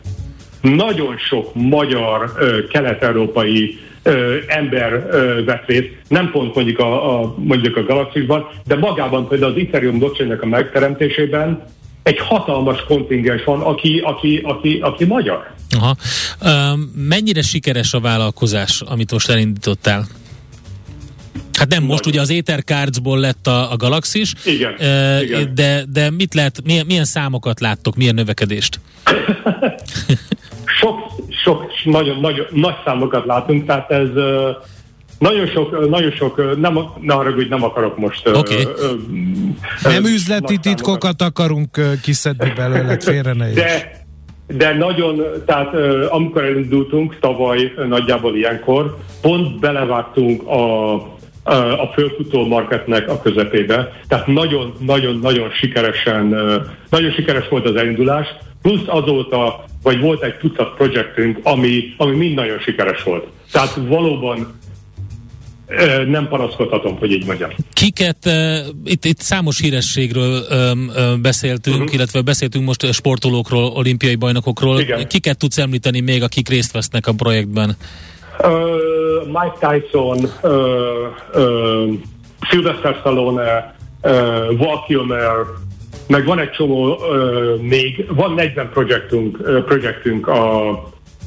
nagyon 0.62 1.18
sok 1.18 1.56
magyar, 1.56 2.32
kelet-európai 2.72 3.80
ember 4.48 5.06
vett 5.46 5.66
részt, 5.66 5.90
nem 6.08 6.32
pont 6.32 6.56
mondjuk 6.56 6.80
a, 6.80 7.20
a, 7.20 7.36
mondjuk 7.38 7.78
a 7.78 7.84
galaxisban, 7.84 8.50
de 8.66 8.76
magában 8.76 9.28
például 9.28 9.52
az 9.52 9.58
Ethereum 9.58 9.98
blockchain 9.98 10.32
a 10.32 10.46
megteremtésében 10.46 11.64
egy 12.04 12.20
hatalmas 12.20 12.84
kontingens 12.88 13.44
van, 13.44 13.62
aki, 13.62 14.00
aki, 14.00 14.42
aki, 14.44 14.80
aki 14.82 15.06
magyar. 15.06 15.54
Aha. 15.70 15.96
mennyire 16.96 17.42
sikeres 17.42 17.94
a 17.94 18.00
vállalkozás, 18.00 18.82
amit 18.82 19.12
most 19.12 19.30
elindítottál? 19.30 20.08
Hát 21.54 21.68
nem, 21.68 21.84
most 21.84 22.06
ugye 22.06 22.22
az 22.22 22.30
Ethercardsból 22.30 23.20
lett 23.20 23.48
a, 23.48 23.72
a 23.72 23.76
Galaxis, 23.76 24.34
igen, 24.46 24.74
uh, 24.80 25.22
igen. 25.22 25.56
De, 25.56 25.84
de 25.90 26.10
mit 26.10 26.34
lehet, 26.34 26.62
milyen, 26.64 26.86
milyen 26.86 27.06
számokat 27.06 27.60
láttok, 27.60 27.96
milyen 27.96 28.16
növekedést? 28.16 28.80
sok, 30.80 31.00
sok 31.44 31.64
nagyon, 31.84 32.20
nagyon 32.20 32.46
nagy 32.52 32.76
számokat 32.86 33.26
látunk, 33.26 33.66
tehát 33.66 33.92
ez 33.92 34.08
nagyon 35.20 35.48
sok, 35.48 35.90
nagyon 35.90 36.12
sok, 36.12 36.60
nem, 36.60 36.80
ne 37.02 37.14
haragudj, 37.14 37.50
nem 37.50 37.64
akarok 37.64 37.98
most... 37.98 38.28
Okay. 38.28 38.68
nem 39.84 40.04
üzleti 40.04 40.58
titkokat 40.58 41.22
akarunk 41.22 42.00
kiszedni 42.02 42.54
belőle, 42.56 43.00
félre 43.10 43.34
ne 43.34 43.50
De, 43.50 44.06
de 44.48 44.74
nagyon, 44.74 45.22
tehát 45.46 45.74
amikor 46.10 46.44
elindultunk 46.44 47.20
tavaly 47.20 47.74
nagyjából 47.88 48.36
ilyenkor, 48.36 48.98
pont 49.22 49.60
belevágtunk 49.60 50.48
a, 50.48 50.94
a 51.82 51.92
fölfutó 51.94 52.48
marketnek 52.48 53.10
a 53.10 53.22
közepébe. 53.22 53.92
Tehát 54.08 54.28
nagyon-nagyon-nagyon 54.28 55.50
sikeresen, 55.52 56.28
nagyon 56.90 57.12
sikeres 57.12 57.48
volt 57.50 57.66
az 57.66 57.76
elindulás, 57.76 58.28
plusz 58.62 58.84
azóta, 58.86 59.64
vagy 59.84 60.00
volt 60.00 60.24
egy 60.24 60.38
tucat 60.38 60.74
projektünk, 60.76 61.40
ami, 61.44 61.94
ami 61.98 62.16
mind 62.16 62.36
nagyon 62.36 62.60
sikeres 62.60 63.04
volt. 63.04 63.28
Tehát 63.52 63.80
valóban 63.88 64.58
nem 66.08 66.28
panaszkodhatom, 66.28 66.98
hogy 66.98 67.12
így 67.12 67.26
mondjam. 67.26 67.50
Kiket, 67.74 68.18
uh, 68.26 68.58
itt, 68.84 69.06
itt 69.06 69.20
számos 69.20 69.60
hírességről 69.60 70.44
um, 70.52 70.88
uh, 70.88 71.18
beszéltünk, 71.18 71.78
uh-huh. 71.78 71.94
illetve 71.94 72.22
beszéltünk 72.22 72.66
most 72.66 72.94
sportolókról, 72.94 73.64
olimpiai 73.64 74.16
bajnokokról. 74.16 74.80
Igen. 74.80 75.08
Kiket 75.08 75.38
tudsz 75.38 75.58
említeni 75.58 76.00
még, 76.00 76.24
akik 76.24 76.50
részt 76.50 76.72
vesznek 76.72 77.08
a 77.08 77.14
projektben? 77.14 77.78
Uh, 78.40 78.50
Mike 79.26 79.58
Tyson, 79.60 80.18
uh, 80.42 80.52
uh, 81.34 81.94
Sylvester 82.42 82.96
Stallone, 83.00 83.76
uh, 84.02 84.58
Val 84.58 84.84
Kilmer, 84.88 85.36
meg 86.10 86.26
van 86.26 86.40
egy 86.40 86.52
csomó 86.52 86.96
uh, 86.96 87.60
még, 87.62 88.06
van 88.08 88.34
40 88.34 88.70
projektünk, 88.70 89.40
uh, 89.40 89.64
projektünk 89.64 90.28
a, 90.28 90.70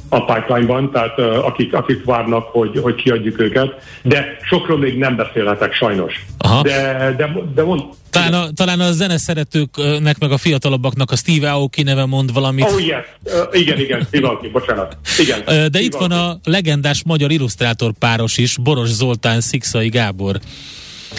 a 0.09 0.25
pipeline-ban, 0.25 0.91
tehát 0.91 1.19
uh, 1.19 1.47
akik, 1.47 1.75
akik 1.75 2.05
várnak, 2.05 2.47
hogy, 2.47 2.79
hogy 2.83 2.95
kiadjuk 2.95 3.41
őket, 3.41 3.75
de 4.03 4.37
sokról 4.43 4.79
még 4.79 4.99
nem 4.99 5.17
beszélhetek 5.17 5.75
sajnos. 5.75 6.27
Aha. 6.39 6.63
De, 6.63 7.15
de, 7.17 7.33
de 7.55 7.63
mond, 7.63 7.83
talán 8.11 8.35
a, 8.35 8.51
talán 8.55 8.81
a 8.81 8.93
zeneszeretőknek, 8.93 10.19
meg 10.19 10.31
a 10.31 10.39
fiatalabbaknak 10.39 11.11
a 11.11 11.17
Steve 11.17 11.51
Aoki 11.51 11.83
neve 11.83 12.07
mond 12.07 12.33
valamit. 12.33 12.65
Oh, 12.65 12.87
yes. 12.87 13.05
Uh, 13.25 13.61
igen, 13.61 13.79
igen, 13.79 14.05
Steve 14.05 14.29
Aoki, 14.29 14.49
bocsánat. 14.49 14.97
Igen, 15.19 15.43
De 15.45 15.63
Steve 15.63 15.81
itt 15.81 15.95
van 15.95 16.11
a 16.11 16.39
legendás 16.45 17.03
magyar 17.05 17.31
illusztrátor 17.31 17.93
páros 17.99 18.39
is, 18.39 18.57
Boros 18.59 18.89
Zoltán, 18.89 19.41
Szikszai 19.41 19.89
Gábor. 19.89 20.37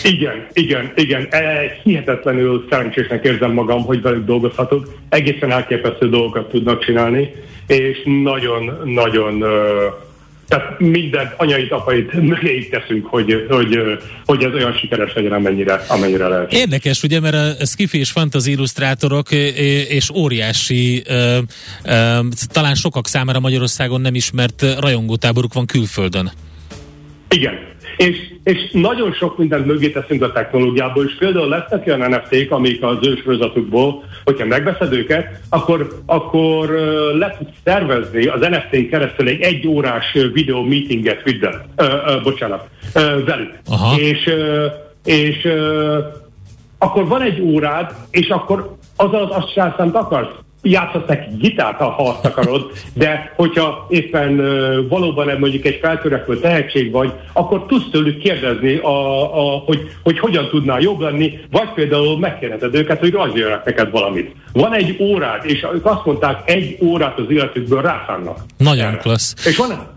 Igen, 0.03 0.47
igen, 0.53 0.91
igen. 0.95 1.27
E, 1.29 1.61
hihetetlenül 1.83 2.67
szerencsésnek 2.69 3.25
érzem 3.25 3.51
magam, 3.51 3.83
hogy 3.83 4.01
velük 4.01 4.25
dolgozhatok. 4.25 4.93
Egészen 5.09 5.51
elképesztő 5.51 6.09
dolgokat 6.09 6.49
tudnak 6.49 6.85
csinálni, 6.85 7.33
és 7.67 8.01
nagyon-nagyon 8.23 9.43
tehát 10.47 10.79
minden 10.79 11.33
anyait, 11.37 11.71
apait 11.71 12.13
mögé 12.13 12.63
teszünk, 12.63 13.05
hogy, 13.05 13.45
hogy, 13.49 13.79
hogy 14.25 14.43
ez 14.43 14.53
olyan 14.53 14.73
sikeres 14.73 15.13
legyen, 15.13 15.31
amennyire, 15.31 15.73
amennyire 15.87 16.27
lehet. 16.27 16.53
Érdekes, 16.53 17.03
ugye, 17.03 17.19
mert 17.19 17.61
a 17.61 17.65
skifi 17.65 17.97
és 17.97 18.11
fantasy 18.11 18.51
illusztrátorok 18.51 19.31
és 19.87 20.09
óriási, 20.09 21.03
talán 22.51 22.75
sokak 22.75 23.07
számára 23.07 23.39
Magyarországon 23.39 24.01
nem 24.01 24.15
ismert 24.15 24.65
rajongótáboruk 24.79 25.53
van 25.53 25.65
külföldön. 25.65 26.31
Igen, 27.33 27.59
és, 27.97 28.17
és 28.43 28.69
nagyon 28.71 29.13
sok 29.13 29.37
mindent 29.37 29.65
mögé 29.65 29.89
teszünk 29.89 30.23
a 30.23 30.31
technológiából, 30.31 31.05
és 31.05 31.15
például 31.19 31.47
lesznek 31.47 31.87
olyan 31.87 32.09
NFT-k, 32.09 32.51
amik 32.51 32.83
az 32.83 32.97
ősrozatukból, 33.01 34.03
hogyha 34.23 34.45
megveszed 34.45 34.93
őket, 34.93 35.39
akkor, 35.49 36.01
akkor 36.05 36.69
le 37.17 37.35
tudsz 37.37 37.55
szervezni 37.63 38.25
az 38.25 38.39
NFT-n 38.39 38.89
keresztül 38.89 39.27
egy 39.27 39.41
egy 39.41 39.67
órás 39.67 40.17
videó 40.33 40.63
meetinget 40.63 41.23
viddel, 41.23 41.65
uh, 41.77 41.85
uh, 41.85 42.23
bocsánat, 42.23 42.67
uh, 42.95 43.25
velük. 43.25 43.53
Aha. 43.69 43.99
És, 43.99 44.25
uh, 44.25 44.65
és 45.03 45.45
uh, 45.45 45.97
akkor 46.77 47.07
van 47.07 47.21
egy 47.21 47.41
órád, 47.41 47.95
és 48.11 48.29
akkor 48.29 48.75
az 48.95 49.11
alatt 49.11 49.31
azt 49.31 49.53
csinálsz, 49.53 49.93
akarsz 49.93 50.42
játszhatsz 50.63 51.07
neki 51.07 51.29
gitárt, 51.37 51.77
ha 51.77 51.95
azt 51.97 52.25
akarod, 52.25 52.71
de 52.93 53.33
hogyha 53.35 53.87
éppen 53.89 54.35
valóban 54.87 55.37
mondjuk 55.39 55.65
egy 55.65 55.79
feltörekvő 55.81 56.39
tehetség 56.39 56.91
vagy, 56.91 57.11
akkor 57.33 57.65
tudsz 57.65 57.89
tőlük 57.91 58.17
kérdezni, 58.17 58.75
a, 58.75 59.23
a, 59.39 59.57
hogy, 59.65 59.91
hogy 60.03 60.19
hogyan 60.19 60.49
tudnál 60.49 60.79
jobb 60.79 60.99
lenni, 60.99 61.39
vagy 61.51 61.69
például 61.73 62.19
megkérdezed 62.19 62.75
őket, 62.75 62.99
hogy 62.99 63.11
rajzoljanak 63.11 63.65
neked 63.65 63.91
valamit. 63.91 64.35
Van 64.53 64.73
egy 64.73 64.97
órád, 64.99 65.45
és 65.45 65.65
ők 65.73 65.85
azt 65.85 66.05
mondták, 66.05 66.49
egy 66.49 66.77
órát 66.81 67.19
az 67.19 67.25
életükből 67.29 67.81
rászánnak. 67.81 68.39
Nagyon 68.57 68.97
klassz. 68.97 69.45
És 69.45 69.57
van, 69.57 69.92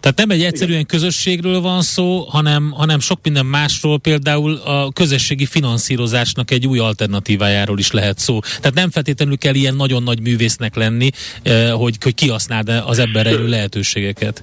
tehát 0.00 0.16
nem 0.16 0.30
egy 0.30 0.42
egyszerűen 0.42 0.86
közösségről 0.86 1.60
van 1.60 1.82
szó, 1.82 2.24
hanem, 2.28 2.70
hanem 2.70 3.00
sok 3.00 3.18
minden 3.22 3.46
másról, 3.46 3.98
például 3.98 4.54
a 4.54 4.92
közösségi 4.92 5.46
finanszírozásnak 5.46 6.50
egy 6.50 6.66
új 6.66 6.78
alternatívájáról 6.78 7.78
is 7.78 7.90
lehet 7.90 8.18
szó. 8.18 8.40
Tehát 8.40 8.74
nem 8.74 8.90
feltétlenül 8.90 9.38
kell 9.38 9.54
ilyen 9.54 9.74
nagyon 9.74 10.02
nagy 10.02 10.20
művésznek 10.20 10.74
lenni, 10.74 11.10
eh, 11.42 11.70
hogy, 11.72 11.96
hogy 12.00 12.14
kihasználd 12.14 12.68
az 12.68 12.98
ebben 12.98 13.22
rejlő 13.22 13.48
lehetőségeket. 13.48 14.42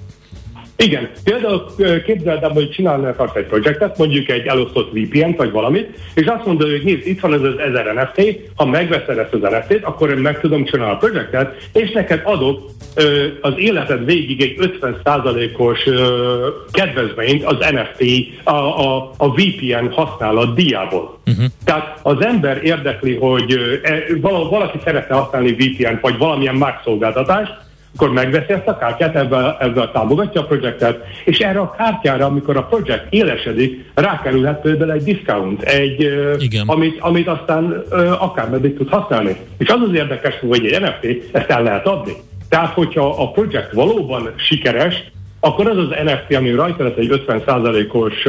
Igen, 0.80 1.08
például 1.24 1.64
képzeld 2.04 2.42
el, 2.42 2.50
hogy 2.50 2.70
csinálnak 2.70 3.36
egy 3.36 3.44
projektet, 3.44 3.98
mondjuk 3.98 4.28
egy 4.28 4.46
elosztott 4.46 4.90
VPN-t 4.92 5.36
vagy 5.36 5.50
valamit, 5.50 5.88
és 6.14 6.26
azt 6.26 6.44
mondod, 6.44 6.70
hogy 6.70 6.82
nézd, 6.84 7.06
itt 7.06 7.20
van 7.20 7.32
ez 7.32 7.40
az 7.40 7.58
1000 7.58 7.94
NFT, 7.94 8.38
ha 8.54 8.64
megveszed 8.64 9.18
ezt 9.18 9.32
az 9.32 9.40
NFT-t, 9.40 9.84
akkor 9.84 10.10
én 10.10 10.16
meg 10.16 10.40
tudom 10.40 10.64
csinálni 10.64 10.92
a 10.92 10.96
projektet, 10.96 11.68
és 11.72 11.90
neked 11.90 12.20
adok 12.24 12.70
ö, 12.94 13.26
az 13.40 13.52
életed 13.56 14.04
végig 14.04 14.40
egy 14.40 14.78
50%-os 14.80 15.86
ö, 15.86 16.48
kedvezményt 16.72 17.44
az 17.44 17.56
NFT, 17.58 18.04
a, 18.44 18.52
a, 18.52 19.12
a 19.16 19.30
VPN 19.30 19.86
használat 19.90 20.54
diából. 20.54 21.18
Uh-huh. 21.26 21.44
Tehát 21.64 21.98
az 22.02 22.24
ember 22.24 22.64
érdekli, 22.64 23.16
hogy 23.16 23.52
ö, 23.52 24.18
valaki 24.50 24.78
szeretne 24.84 25.14
használni 25.14 25.52
VPN-t, 25.52 26.00
vagy 26.00 26.18
valamilyen 26.18 26.54
más 26.54 26.74
szolgáltatást, 26.84 27.66
akkor 27.98 28.12
megveszi 28.12 28.52
ezt 28.52 28.66
a 28.66 28.78
kártyát, 28.78 29.14
ezzel, 29.14 29.56
ezzel 29.60 29.90
támogatja 29.92 30.40
a 30.40 30.44
projektet, 30.44 31.04
és 31.24 31.38
erre 31.38 31.58
a 31.58 31.74
kártyára, 31.78 32.26
amikor 32.26 32.56
a 32.56 32.62
projekt 32.62 33.06
élesedik, 33.12 33.84
rákerülhet 33.94 34.60
például 34.60 34.92
egy 34.92 35.02
discount, 35.02 35.62
egy, 35.62 36.00
Igen. 36.38 36.66
amit, 36.66 37.00
amit 37.00 37.28
aztán 37.28 37.84
akármeddig 38.18 38.76
tud 38.76 38.88
használni. 38.88 39.36
És 39.58 39.68
az 39.68 39.80
az 39.88 39.94
érdekes, 39.94 40.34
hogy 40.40 40.66
egy 40.66 40.80
NFT 40.80 41.34
ezt 41.36 41.50
el 41.50 41.62
lehet 41.62 41.86
adni. 41.86 42.12
Tehát, 42.48 42.72
hogyha 42.72 43.08
a 43.22 43.30
projekt 43.30 43.72
valóban 43.72 44.32
sikeres, 44.36 45.10
akkor 45.40 45.68
az 45.68 45.76
az 45.76 45.88
NFT, 46.04 46.36
ami 46.36 46.50
rajta 46.50 46.84
lesz 46.84 46.96
egy 46.96 47.22
50%-os 47.26 48.28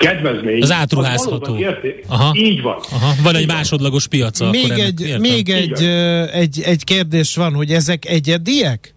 kedvezmény. 0.00 0.62
Az 0.62 0.72
átruházható. 0.72 1.58
Aha. 2.06 2.34
Így 2.36 2.62
van. 2.62 2.76
Aha. 2.90 3.14
Van 3.22 3.34
egy 3.34 3.46
másodlagos 3.46 4.08
piaca. 4.08 4.50
Még, 4.50 4.70
egy, 4.70 5.16
még 5.18 5.48
egy, 5.48 5.82
egy, 6.32 6.60
egy 6.64 6.84
kérdés 6.84 7.36
van, 7.36 7.54
hogy 7.54 7.70
ezek 7.70 8.04
egyediek? 8.04 8.94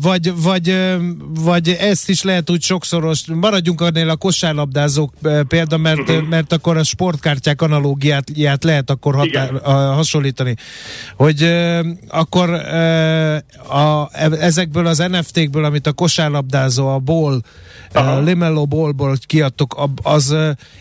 Vagy, 0.00 0.32
vagy, 0.42 0.76
vagy 1.28 1.68
ezt 1.68 2.08
is 2.08 2.22
lehet 2.22 2.50
úgy 2.50 2.62
sokszoros, 2.62 3.24
maradjunk 3.26 3.80
annél 3.80 4.08
a 4.08 4.16
kosárlabdázók 4.16 5.14
példa, 5.48 5.76
mert, 5.76 5.98
uh-huh. 5.98 6.28
mert 6.28 6.52
akkor 6.52 6.76
a 6.76 6.82
sportkártyák 6.82 7.62
analógiát 7.62 8.64
lehet 8.64 8.90
akkor 8.90 9.14
határ, 9.14 9.50
hasonlítani. 9.94 10.56
Hogy 11.16 11.42
akkor 12.08 12.50
a, 13.68 14.08
ezekből 14.40 14.86
az 14.86 14.98
NFT-kből, 14.98 15.64
amit 15.64 15.86
a 15.86 15.92
kosárlabdázó, 15.92 16.88
a 16.88 16.98
ból, 16.98 17.42
a 17.92 18.18
Limello 18.18 18.66
ballból 18.66 19.16
kiadtok, 19.26 19.90
az, 20.02 20.36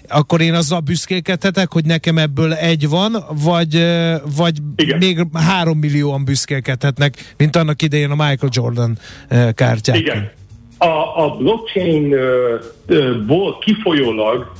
akkor 0.07 0.41
én 0.41 0.53
azzal 0.53 0.79
büszkélkedhetek, 0.79 1.71
hogy 1.71 1.85
nekem 1.85 2.17
ebből 2.17 2.53
egy 2.53 2.89
van, 2.89 3.25
vagy, 3.29 3.87
vagy 4.35 4.61
még 4.99 5.27
három 5.33 5.77
millióan 5.77 6.23
büszkélkedhetnek, 6.23 7.33
mint 7.37 7.55
annak 7.55 7.81
idején 7.81 8.11
a 8.11 8.15
Michael 8.15 8.50
Jordan 8.51 8.97
eh, 9.27 9.51
kártyák. 9.55 9.97
Igen. 9.97 10.29
A, 10.77 11.23
a 11.23 11.35
blockchain-ból 11.37 13.57
kifolyólag 13.59 14.51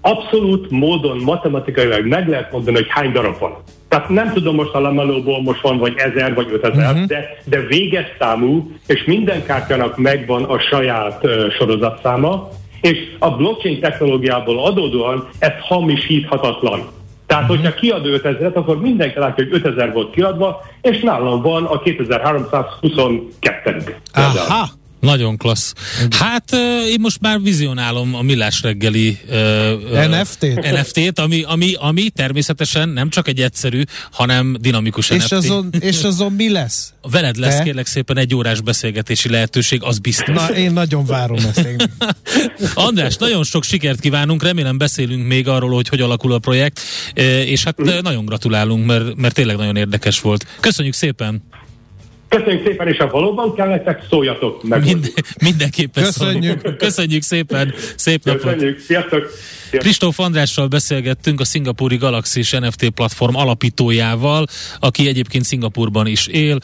abszolút 0.00 0.70
módon 0.70 1.18
matematikailag 1.18 2.06
meg 2.06 2.28
lehet 2.28 2.52
mondani, 2.52 2.76
hogy 2.76 2.86
hány 2.88 3.12
darab 3.12 3.38
van. 3.38 3.56
Tehát 3.88 4.08
nem 4.08 4.32
tudom 4.32 4.54
most 4.54 4.74
a 4.74 4.80
lamelóból 4.80 5.42
most 5.42 5.60
van 5.60 5.78
vagy 5.78 5.94
ezer 5.96 6.34
vagy 6.34 6.48
ötezer, 6.52 6.92
uh-huh. 6.92 7.06
de, 7.06 7.36
de 7.44 7.60
véges 7.60 8.06
számú, 8.18 8.70
és 8.86 9.04
minden 9.04 9.44
kártyának 9.44 9.96
megvan 9.96 10.44
a 10.44 10.58
saját 10.58 11.24
uh, 11.24 11.50
sorozatszáma, 11.50 12.48
és 12.80 12.98
a 13.18 13.30
blockchain 13.30 13.80
technológiából 13.80 14.64
adódóan 14.64 15.28
ez 15.38 15.52
hamisíthatatlan. 15.60 16.86
Tehát, 17.28 17.46
hogyha 17.46 17.74
kiad 17.74 18.06
5000 18.06 18.50
akkor 18.54 18.80
mindenki 18.80 19.18
látja, 19.18 19.44
hogy 19.44 19.54
5000 19.54 19.92
volt 19.92 20.10
kiadva, 20.10 20.60
és 20.80 21.00
nálam 21.00 21.42
van 21.42 21.64
a 21.64 21.78
2322. 21.78 23.94
Aha! 24.12 24.68
Nagyon 25.00 25.36
klassz. 25.36 25.72
Hát 26.10 26.52
uh, 26.52 26.58
én 26.88 27.00
most 27.00 27.20
már 27.20 27.42
vizionálom 27.42 28.14
a 28.14 28.22
millás 28.22 28.62
reggeli 28.62 29.18
uh, 29.28 30.20
NFT-t, 30.20 30.70
NFT-t 30.70 31.18
ami, 31.18 31.42
ami, 31.42 31.74
ami 31.78 32.10
természetesen 32.10 32.88
nem 32.88 33.10
csak 33.10 33.28
egy 33.28 33.40
egyszerű, 33.40 33.82
hanem 34.10 34.56
dinamikus 34.60 35.10
és 35.10 35.22
NFT. 35.22 35.32
Azon, 35.32 35.70
és 35.80 36.02
azon 36.02 36.32
mi 36.32 36.50
lesz? 36.50 36.92
Veled 37.10 37.36
lesz 37.36 37.56
Te? 37.56 37.62
kérlek 37.62 37.86
szépen 37.86 38.16
egy 38.18 38.34
órás 38.34 38.60
beszélgetési 38.60 39.28
lehetőség, 39.28 39.82
az 39.82 39.98
biztos. 39.98 40.34
Na, 40.34 40.54
én 40.54 40.72
nagyon 40.72 41.04
várom 41.04 41.38
ezt. 41.38 41.68
András, 42.74 43.16
nagyon 43.16 43.44
sok 43.44 43.64
sikert 43.64 44.00
kívánunk, 44.00 44.42
remélem 44.42 44.78
beszélünk 44.78 45.26
még 45.26 45.48
arról, 45.48 45.70
hogy 45.70 45.88
hogy 45.88 46.00
alakul 46.00 46.32
a 46.32 46.38
projekt, 46.38 46.80
és 47.44 47.64
hát 47.64 47.76
nagyon 48.02 48.24
gratulálunk, 48.24 48.86
mert, 48.86 49.14
mert 49.14 49.34
tényleg 49.34 49.56
nagyon 49.56 49.76
érdekes 49.76 50.20
volt. 50.20 50.46
Köszönjük 50.60 50.94
szépen! 50.94 51.42
Köszönjük 52.28 52.66
szépen, 52.66 52.88
és 52.88 52.96
ha 52.96 53.06
valóban 53.10 53.54
kell 53.54 53.68
nektek, 53.68 54.02
szóljatok 54.10 54.62
meg. 54.62 54.84
Mind, 54.84 55.12
mindenképpen 55.42 56.04
Köszönjük. 56.04 56.60
Szólunk. 56.60 56.78
Köszönjük 56.78 57.22
szépen, 57.22 57.74
szép 57.96 58.24
napot. 58.24 58.42
Köszönjük, 58.42 58.80
sziasztok. 58.80 59.30
Kristóf 59.70 60.18
Andrással 60.18 60.66
beszélgettünk 60.66 61.40
a 61.40 61.44
szingapúri 61.44 61.96
Galaxis 61.96 62.50
NFT 62.50 62.88
platform 62.88 63.34
alapítójával, 63.34 64.46
aki 64.80 65.08
egyébként 65.08 65.44
Szingapurban 65.44 66.06
is 66.06 66.26
él, 66.26 66.58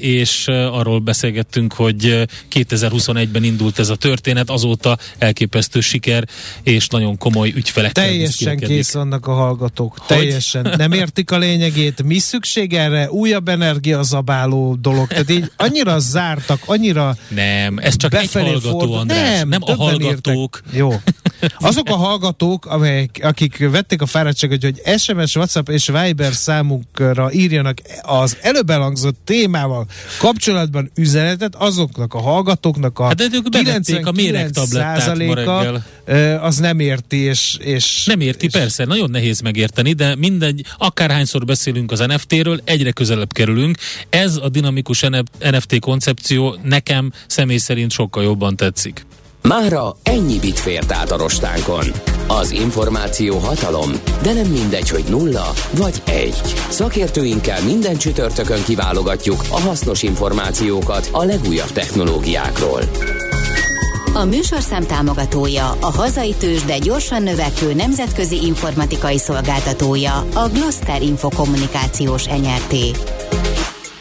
és 0.00 0.48
arról 0.48 0.98
beszélgettünk, 0.98 1.72
hogy 1.72 2.26
2021-ben 2.52 3.44
indult 3.44 3.78
ez 3.78 3.88
a 3.88 3.96
történet, 3.96 4.50
azóta 4.50 4.98
elképesztő 5.18 5.80
siker, 5.80 6.24
és 6.62 6.88
nagyon 6.88 7.18
komoly 7.18 7.52
ügyfelek. 7.56 7.92
Teljesen 7.92 8.58
kész 8.58 8.92
vannak 8.92 9.26
a 9.26 9.32
hallgatók. 9.32 9.98
Hogy? 9.98 10.16
Teljesen. 10.16 10.74
Nem 10.76 10.92
értik 11.02 11.30
a 11.30 11.38
lényegét. 11.38 12.02
Mi 12.02 12.18
szükség 12.18 12.72
erre? 12.72 13.10
Újabb 13.10 13.48
energiazabáló 13.48 14.74
dolog. 14.80 15.08
Tehát 15.08 15.30
így 15.30 15.50
annyira 15.56 15.98
zártak, 15.98 16.60
annyira 16.66 17.16
Nem, 17.28 17.78
ez 17.78 17.96
csak 17.96 18.14
egy 18.14 18.32
hallgató, 18.32 18.78
fordul. 18.78 18.96
András. 18.96 19.38
Nem, 19.38 19.48
nem 19.48 19.62
a 19.62 19.74
hallgatók. 19.74 20.62
Értek. 20.64 20.78
Jó. 20.78 21.00
Azok 21.58 21.88
a 21.88 21.96
hallgatók, 21.96 22.66
amelyek, 22.66 23.20
akik 23.22 23.70
vették 23.70 24.02
a 24.02 24.06
fáradtságot, 24.06 24.62
hogy 24.62 24.82
SMS, 24.98 25.36
WhatsApp 25.36 25.68
és 25.68 25.86
Viber 25.86 26.32
számukra 26.32 27.32
írjanak 27.32 27.78
az 28.02 28.36
előbb 28.40 28.70
elhangzott 28.70 29.18
témával 29.24 29.86
kapcsolatban 30.18 30.90
üzenetet, 30.94 31.54
azoknak 31.54 32.14
a 32.14 32.20
hallgatóknak 32.20 32.98
a 32.98 33.04
hát 33.04 33.14
de 33.14 33.26
ők 33.32 34.06
a 34.06 34.12
méregtablettát 34.12 35.82
az 36.40 36.56
nem 36.56 36.80
érti, 36.80 37.16
és, 37.16 37.56
és 37.60 38.04
nem 38.04 38.20
érti, 38.20 38.46
és... 38.46 38.52
persze, 38.52 38.84
nagyon 38.84 39.10
nehéz 39.10 39.40
megérteni, 39.40 39.92
de 39.92 40.16
mindegy, 40.16 40.64
akárhányszor 40.78 41.44
beszélünk 41.44 41.92
az 41.92 41.98
NFT-ről, 41.98 42.60
egyre 42.64 42.90
közelebb 42.90 43.32
kerülünk. 43.32 43.76
Ez 44.08 44.36
a 44.36 44.48
dinamikus 44.48 45.06
NFT 45.38 45.78
koncepció 45.78 46.56
nekem 46.62 47.12
személy 47.26 47.56
szerint 47.56 47.90
sokkal 47.90 48.22
jobban 48.22 48.56
tetszik. 48.56 49.06
Mára 49.48 49.96
ennyi 50.02 50.38
bit 50.38 50.58
fért 50.58 50.92
át 50.92 51.10
a 51.10 51.16
rostánkon. 51.16 51.84
Az 52.26 52.50
információ 52.50 53.38
hatalom, 53.38 53.90
de 54.22 54.32
nem 54.32 54.46
mindegy, 54.46 54.88
hogy 54.88 55.04
nulla 55.08 55.52
vagy 55.70 56.02
egy. 56.04 56.40
Szakértőinkkel 56.68 57.62
minden 57.62 57.96
csütörtökön 57.96 58.62
kiválogatjuk 58.62 59.42
a 59.50 59.60
hasznos 59.60 60.02
információkat 60.02 61.08
a 61.12 61.24
legújabb 61.24 61.70
technológiákról. 61.72 62.80
A 64.14 64.24
műsorszám 64.24 64.86
támogatója, 64.86 65.76
a 65.80 65.92
hazai 65.92 66.34
tős, 66.38 66.64
de 66.64 66.78
gyorsan 66.78 67.22
növekvő 67.22 67.74
nemzetközi 67.74 68.44
informatikai 68.44 69.18
szolgáltatója, 69.18 70.26
a 70.34 70.48
Gloster 70.52 71.02
Infokommunikációs 71.02 72.26
NRT. 72.26 72.74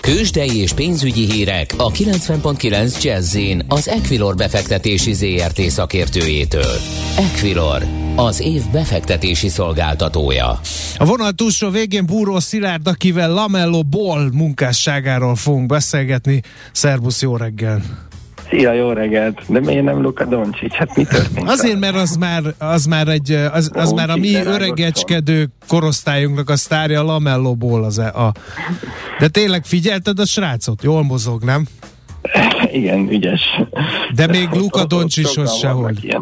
Kősdei 0.03 0.57
és 0.57 0.73
pénzügyi 0.73 1.31
hírek 1.31 1.73
a 1.77 1.91
90.9 1.91 3.01
jazz 3.03 3.37
az 3.67 3.87
Equilor 3.87 4.35
befektetési 4.35 5.13
ZRT 5.13 5.61
szakértőjétől. 5.61 6.75
Equilor, 7.17 7.85
az 8.15 8.41
év 8.41 8.61
befektetési 8.71 9.47
szolgáltatója. 9.47 10.59
A 10.97 11.05
vonal 11.05 11.31
túlsó 11.31 11.69
végén 11.69 12.05
Búró 12.05 12.39
Szilárd, 12.39 12.87
akivel 12.87 13.31
Lamello 13.31 13.83
Ball 13.83 14.29
munkásságáról 14.33 15.35
fogunk 15.35 15.67
beszélgetni. 15.67 16.41
Szerbusz, 16.71 17.21
jó 17.21 17.37
reggel! 17.37 17.81
Szia, 18.53 18.73
jó 18.73 18.91
reggelt! 18.91 19.41
De 19.47 19.59
miért 19.59 19.83
nem 19.83 20.01
Luka 20.01 20.25
Doncsics? 20.25 20.73
Hát 20.73 20.95
mi 20.95 21.03
történt? 21.03 21.49
Azért, 21.49 21.79
mert 21.79 21.95
az 21.95 22.15
már, 22.15 22.41
az 22.57 22.85
már, 22.85 23.07
egy, 23.07 23.31
az, 23.31 23.71
az 23.73 23.91
már 23.91 24.09
a 24.09 24.15
mi 24.15 24.35
öregecskedő 24.35 25.47
korosztályunknak 25.67 26.49
a 26.49 26.55
sztárja 26.55 27.03
Lamello 27.03 27.55
Ball 27.55 27.83
az 27.83 27.99
e, 27.99 28.07
a... 28.07 28.31
De 29.19 29.27
tényleg 29.27 29.65
figyelted 29.65 30.19
a 30.19 30.25
srácot? 30.25 30.83
Jól 30.83 31.03
mozog, 31.03 31.43
nem? 31.43 31.65
Igen, 32.71 33.09
ügyes. 33.09 33.41
De 34.15 34.27
még 34.27 34.49
Luka 34.51 34.85
Doncsishoz 34.85 35.57
sehogy. 35.57 36.15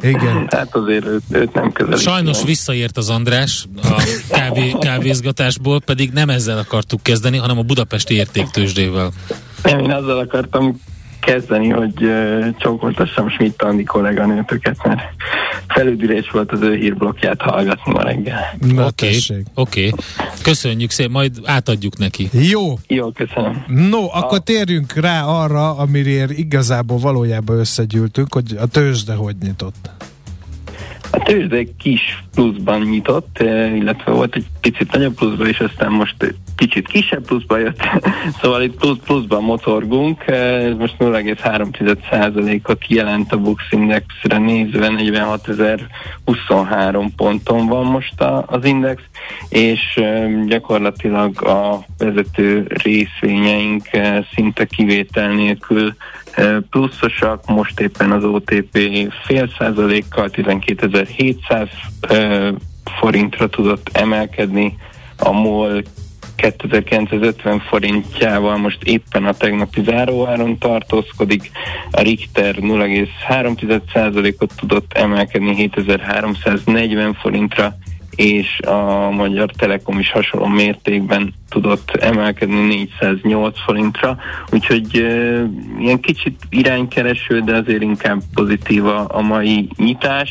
Igen. 0.00 0.46
Hát 0.50 0.74
azért 0.76 1.06
őt, 1.06 1.22
őt 1.30 1.54
nem 1.54 1.72
közelít. 1.72 2.00
Sajnos 2.00 2.36
meg. 2.36 2.46
visszaért 2.46 2.96
az 2.96 3.10
András 3.10 3.66
a 3.82 4.02
kávé, 4.28 4.74
kávézgatásból, 4.80 5.80
pedig 5.80 6.10
nem 6.12 6.30
ezzel 6.30 6.58
akartuk 6.58 7.02
kezdeni, 7.02 7.36
hanem 7.36 7.58
a 7.58 7.62
budapesti 7.62 8.14
értéktősdével. 8.14 9.10
Nem, 9.62 9.78
én 9.78 9.90
azzal 9.90 10.18
akartam 10.18 10.80
kezdeni, 11.24 11.68
hogy 11.68 11.94
csókoltassam 12.58 13.28
Schmidt 13.28 13.62
Andi 13.62 13.84
kolléganőtöket, 13.84 14.76
mert 14.86 15.00
felüdülés 15.68 16.30
volt 16.30 16.52
az 16.52 16.60
ő 16.60 16.74
hírblokkját 16.74 17.40
hallgatni 17.40 17.92
ma 17.92 18.02
reggel. 18.02 18.56
Oké, 18.62 18.76
okay, 18.76 19.18
oké. 19.54 19.88
Okay. 19.88 20.04
Köszönjük 20.42 20.90
szépen, 20.90 21.12
majd 21.12 21.40
átadjuk 21.44 21.98
neki. 21.98 22.28
Jó. 22.32 22.78
Jó, 22.86 23.10
köszönöm. 23.10 23.64
No, 23.66 24.06
akkor 24.12 24.38
térjünk 24.38 24.92
rá 24.92 25.24
arra, 25.24 25.76
amire 25.76 26.26
igazából 26.28 26.98
valójában 26.98 27.58
összegyűltünk, 27.58 28.34
hogy 28.34 28.56
a 28.60 28.66
tőzsde 28.66 29.14
hogy 29.14 29.36
nyitott. 29.42 29.90
A 31.10 31.18
tőzsde 31.18 31.62
kis 31.78 32.24
pluszban 32.34 32.80
nyitott, 32.80 33.38
illetve 33.74 34.12
volt 34.12 34.34
egy 34.34 34.46
picit 34.60 34.92
nagyobb 34.92 35.14
pluszban, 35.14 35.46
és 35.46 35.58
aztán 35.58 35.90
most 35.90 36.34
kicsit 36.56 36.88
kisebb 36.88 37.24
pluszba 37.24 37.58
jött, 37.58 37.82
szóval 38.40 38.62
itt 38.62 38.76
plusz, 38.76 38.98
pluszban 39.04 39.42
motorgunk, 39.42 40.26
ez 40.26 40.76
most 40.76 40.94
0,3%-ot 40.98 42.88
jelent 42.88 43.32
a 43.32 43.36
Bux 43.36 43.62
Indexre 43.70 44.38
nézve, 44.38 44.88
46.023 44.90 47.06
ponton 47.16 47.66
van 47.66 47.84
most 47.84 48.20
a, 48.20 48.44
az 48.46 48.64
index, 48.64 49.02
és 49.48 50.00
gyakorlatilag 50.46 51.42
a 51.42 51.84
vezető 51.98 52.66
részvényeink 52.68 53.82
szinte 54.34 54.64
kivétel 54.64 55.28
nélkül 55.28 55.94
pluszosak, 56.70 57.46
most 57.46 57.80
éppen 57.80 58.10
az 58.10 58.24
OTP 58.24 58.78
fél 59.24 59.48
százalékkal 59.58 60.28
12.700 60.32 61.68
forintra 62.98 63.48
tudott 63.48 63.90
emelkedni, 63.92 64.76
a 65.18 65.32
MOL 65.32 65.82
2950 66.36 67.60
forintjával 67.60 68.56
most 68.56 68.82
éppen 68.82 69.24
a 69.24 69.32
tegnapi 69.32 69.82
záróáron 69.82 70.58
tartózkodik, 70.58 71.50
a 71.90 72.00
Richter 72.00 72.56
0,3%-ot 72.60 74.52
tudott 74.56 74.92
emelkedni 74.92 75.54
7340 75.54 77.14
forintra, 77.14 77.76
és 78.16 78.60
a 78.60 79.10
Magyar 79.10 79.50
Telekom 79.50 79.98
is 79.98 80.10
hasonló 80.10 80.46
mértékben 80.46 81.34
tudott 81.48 81.90
emelkedni 81.90 82.88
408 83.00 83.60
forintra, 83.64 84.16
úgyhogy 84.50 84.96
e, 84.96 85.42
ilyen 85.78 86.00
kicsit 86.00 86.42
iránykereső, 86.50 87.40
de 87.40 87.56
azért 87.56 87.82
inkább 87.82 88.20
pozitív 88.34 88.86
a, 88.86 89.06
a 89.08 89.20
mai 89.20 89.68
nyitás, 89.76 90.30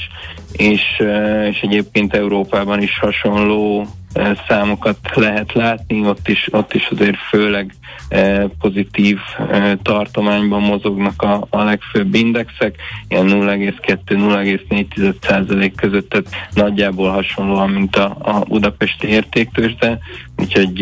és, 0.51 0.81
e, 0.99 1.47
és 1.47 1.59
egyébként 1.61 2.13
Európában 2.13 2.81
is 2.81 2.99
hasonló 2.99 3.87
számokat 4.47 4.97
lehet 5.13 5.53
látni, 5.53 6.07
ott 6.07 6.27
is, 6.27 6.47
ott 6.51 6.73
is 6.73 6.87
azért 6.91 7.17
főleg 7.29 7.73
pozitív 8.59 9.17
tartományban 9.81 10.61
mozognak 10.61 11.21
a, 11.21 11.47
a 11.49 11.63
legfőbb 11.63 12.13
indexek, 12.13 12.75
ilyen 13.07 13.27
0,2-0,4% 13.27 15.71
között, 15.75 16.09
tehát 16.09 16.27
nagyjából 16.53 17.09
hasonlóan, 17.09 17.69
mint 17.69 17.95
a, 17.95 18.17
a 18.19 18.39
budapesti 18.39 19.07
értéktősde, 19.07 19.99
úgyhogy 20.37 20.79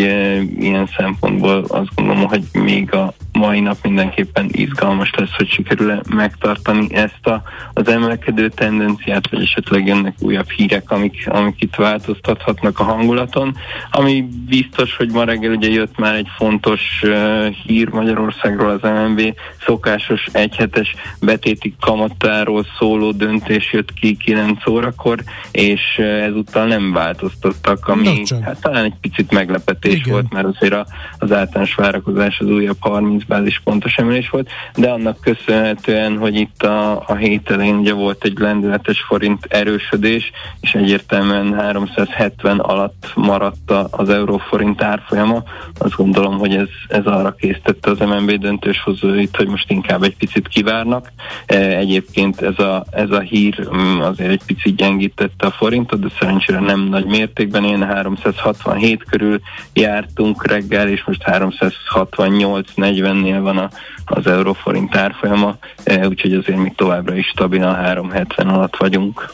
ilyen 0.60 0.90
szempontból 0.98 1.66
azt 1.68 1.96
gondolom, 1.96 2.28
hogy 2.28 2.44
még 2.54 2.94
a 2.94 3.14
mai 3.32 3.60
nap 3.60 3.78
mindenképpen 3.84 4.50
izgalmas 4.52 5.12
lesz, 5.16 5.36
hogy 5.38 5.50
sikerül-e 5.50 6.02
megtartani 6.10 6.96
ezt 6.96 7.28
a, 7.28 7.42
az 7.74 7.88
emelkedő 7.88 8.50
tendenciát, 8.50 9.30
vagy 9.30 9.42
esetleg 9.42 9.88
jönnek 9.88 10.16
újabb 10.20 10.50
hírek, 10.50 10.92
amik, 10.92 11.28
amik 11.30 11.62
itt 11.62 11.76
változtathatnak 11.76 12.80
a 12.80 12.84
hangulaton. 12.84 13.56
Ami 13.92 14.28
biztos, 14.48 14.96
hogy 14.96 15.12
ma 15.12 15.24
reggel 15.24 15.52
ugye 15.52 15.70
jött 15.70 15.98
már 15.98 16.16
egy 16.16 16.28
fontos 16.38 16.82
uh, 17.04 17.48
hír 17.48 17.90
Magyarországról 17.90 18.70
az 18.70 18.82
MNB, 18.82 19.36
szokásos 19.66 20.26
egyhetes 20.32 20.96
betéti 21.22 21.76
kamatáról 21.80 22.66
szóló 22.80 23.12
döntés 23.12 23.74
jött 23.74 23.94
ki 23.94 24.16
9 24.16 24.68
órakor, 24.68 25.24
és 25.52 25.82
uh, 25.98 26.06
ezúttal 26.06 26.66
nem 26.66 26.92
változtattak, 26.92 27.88
ami 27.88 28.24
hát 28.42 28.62
talán 28.62 28.84
egy 28.84 28.96
picit 29.02 29.32
meglepetés 29.52 29.94
Igen. 29.94 30.12
volt, 30.12 30.34
mert 30.34 30.46
azért 30.46 30.74
a, 30.74 30.86
az 31.18 31.32
általános 31.32 31.76
várakozás 31.76 32.40
az 32.40 32.48
újabb 32.48 32.78
30 32.80 33.24
pontos 33.64 33.96
emelés 33.96 34.30
volt, 34.30 34.50
de 34.76 34.90
annak 34.90 35.18
köszönhetően, 35.22 36.18
hogy 36.18 36.36
itt 36.36 36.64
a, 36.64 37.04
a 37.08 37.16
hét 37.16 37.52
elején 37.52 37.76
ugye 37.76 37.94
volt 37.94 38.24
egy 38.24 38.38
lendületes 38.38 39.02
forint 39.02 39.46
erősödés, 39.46 40.32
és 40.62 40.74
egyértelműen 40.74 41.54
370 41.54 42.60
alatt 42.60 43.12
maradt 43.16 43.72
az 43.90 44.10
euróforint 44.10 44.82
árfolyama, 44.82 45.44
azt 45.78 45.96
gondolom, 45.96 46.38
hogy 46.38 46.56
ez, 46.56 46.68
ez 46.88 47.06
arra 47.06 47.32
késztette 47.32 47.92
az 47.92 48.00
MNB 48.00 48.32
döntős 48.32 48.82
hozóit, 48.82 49.36
hogy 49.36 49.48
most 49.48 49.72
inkább 49.72 50.04
egy 50.04 50.16
picit 50.16 50.48
kivárnak. 50.48 51.12
E, 51.46 51.58
egyébként 51.58 52.42
ez 52.42 52.60
a, 52.60 52.86
ez 52.92 53.12
a 53.12 53.20
hír 53.20 53.68
mm, 53.76 54.00
azért 54.00 54.30
egy 54.32 54.44
picit 54.46 54.76
gyengítette 54.76 55.46
a 55.46 55.52
forintot, 55.52 56.00
de 56.00 56.08
szerencsére 56.20 56.60
nem 56.60 56.80
nagy 56.80 57.06
mértékben, 57.06 57.64
én 57.64 57.84
367 57.84 59.04
körül 59.04 59.31
jártunk 59.74 60.48
reggel, 60.48 60.90
és 60.90 61.04
most 61.06 61.22
368-40 61.26 62.64
40-nél 62.76 63.40
van 63.42 63.58
a, 63.58 63.70
az 64.06 64.28
euróforint 64.28 64.96
árfolyama, 64.96 65.58
e, 65.84 66.08
úgyhogy 66.08 66.34
azért 66.34 66.58
még 66.58 66.76
továbbra 66.76 67.16
is 67.16 67.28
stabilan 67.28 67.76
370 67.76 68.48
alatt 68.48 68.76
vagyunk. 68.76 69.34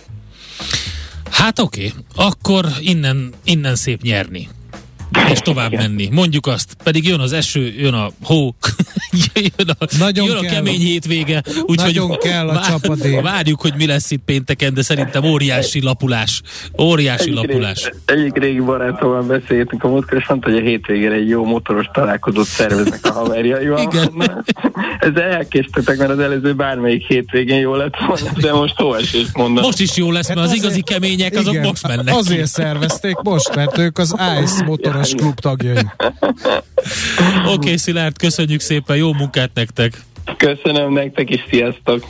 Hát 1.32 1.60
oké, 1.60 1.86
okay. 1.88 2.28
akkor 2.28 2.66
innen, 2.80 3.34
innen 3.44 3.76
szép 3.76 4.02
nyerni 4.02 4.48
és 5.34 5.40
tovább 5.40 5.72
Igen. 5.72 5.90
menni. 5.90 6.10
Mondjuk 6.12 6.48
azt, 6.48 6.78
pedig 6.84 7.08
jön 7.08 7.20
az 7.20 7.34
eső, 7.34 7.74
jön 7.78 7.94
a 7.94 8.10
hó, 8.24 8.56
jön 9.34 9.70
a, 9.80 9.86
Nagyon 10.00 10.28
jön 10.28 10.38
a 10.38 10.42
kemény 10.42 10.80
hétvége. 10.80 11.44
Úgyhogy 11.62 12.18
kell 12.18 12.50
a 12.50 12.54
vár, 12.54 12.66
csapadék. 12.66 13.22
Várjuk, 13.22 13.62
hogy 13.62 13.74
mi 13.78 13.86
lesz 13.86 14.12
itt 14.12 14.24
pénteken, 14.26 14.74
de 14.74 14.82
szerintem 14.82 15.24
óriási 15.24 15.82
lapulás. 15.82 16.42
Óriási 16.82 17.30
egyik 17.30 17.36
lapulás. 17.36 17.92
Régi, 18.06 18.22
egyik 18.22 18.38
régi 18.44 18.60
barátommal 18.60 19.22
beszéltünk 19.22 19.84
a 19.84 19.88
múltkor, 19.88 20.18
és 20.18 20.28
mondta, 20.28 20.50
hogy 20.50 20.58
a 20.58 20.62
hétvégére 20.62 21.14
egy 21.14 21.30
jó 21.30 21.46
motoros 21.46 21.86
találkozót 21.94 22.46
szerveznek 22.46 23.06
a 23.06 23.12
haverjaival. 23.12 23.82
Igen. 23.92 24.46
Ez 25.00 25.16
elkésztetek, 25.16 25.98
mert 25.98 26.10
az 26.10 26.20
előző 26.20 26.54
bármelyik 26.54 27.08
hétvégén 27.08 27.60
jó 27.60 27.76
lett 27.76 27.96
volna, 28.08 28.32
de 28.36 28.54
most 28.54 28.76
hóesést 28.76 29.38
mondom. 29.38 29.64
Most 29.64 29.80
is 29.80 29.96
jó 29.96 30.12
lesz, 30.12 30.28
mert 30.28 30.40
hát 30.40 30.48
az 30.48 30.54
azért, 30.54 30.66
igazi 30.66 30.82
kemények 30.82 31.36
azok 31.36 31.54
igen, 31.54 31.66
most 31.66 31.88
mennek. 31.88 32.16
Azért 32.16 32.48
szervezték 32.48 33.16
most, 33.24 33.56
mert 33.56 33.78
ők 33.78 33.98
az 33.98 34.16
ICE 34.42 34.64
motoros 34.66 35.07
Hármas 35.08 35.22
klub 35.22 35.40
tagjai. 35.40 35.76
Oké, 37.46 37.54
okay, 37.54 37.78
Szilárd, 37.78 38.18
köszönjük 38.18 38.60
szépen, 38.60 38.98
jó 38.98 39.14
munkát 39.14 39.52
nektek! 39.54 40.02
Köszönöm 40.38 40.94
nektek 40.94 41.30
is, 41.30 41.46
sziasztok! 41.50 42.06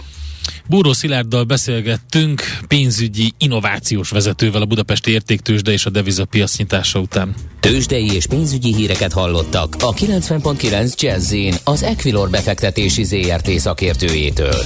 Búró 0.70 0.94
Szilárddal 0.94 1.44
beszélgettünk 1.44 2.42
pénzügyi 2.68 3.34
innovációs 3.38 4.10
vezetővel 4.10 4.62
a 4.62 4.66
Budapesti 4.66 5.12
Értéktősde 5.12 5.72
és 5.72 5.86
a 5.86 5.90
devizapiac 5.90 6.58
nyitása 6.58 7.00
után. 7.00 7.34
Tőzsdei 7.60 8.14
és 8.14 8.26
pénzügyi 8.26 8.74
híreket 8.74 9.14
hallottak 9.14 9.76
a 9.80 9.94
90.9 9.94 10.96
jazz 11.00 11.36
az 11.64 11.84
Equilor 11.84 12.30
befektetési 12.30 13.04
ZRT 13.04 13.50
szakértőjétől. 13.50 14.62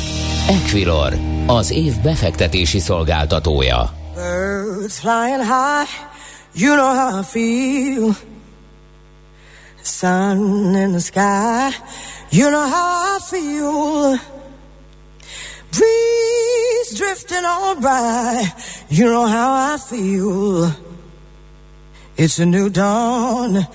Equilor, 0.48 1.18
az 1.46 1.72
év 1.72 1.94
befektetési 2.04 2.80
szolgáltatója. 2.80 3.94
Birds 4.16 5.00
flying 5.00 5.42
high, 5.42 6.11
you 6.54 6.76
know 6.76 6.94
how 6.94 7.20
I 7.20 7.24
feel. 7.24 8.16
Sun 9.84 10.76
in 10.76 10.94
the 10.94 11.02
sky, 11.02 11.74
you 12.30 12.52
know 12.52 12.68
how 12.68 13.16
I 13.16 13.20
feel. 13.20 14.18
Breeze 15.72 16.98
drifting 16.98 17.46
on 17.46 17.82
by, 17.82 18.46
you 18.90 19.06
know 19.06 19.26
how 19.26 19.74
I 19.74 19.78
feel. 19.78 20.72
It's 22.18 22.40
a 22.40 22.46
new 22.46 22.70
dawn, 22.70 23.66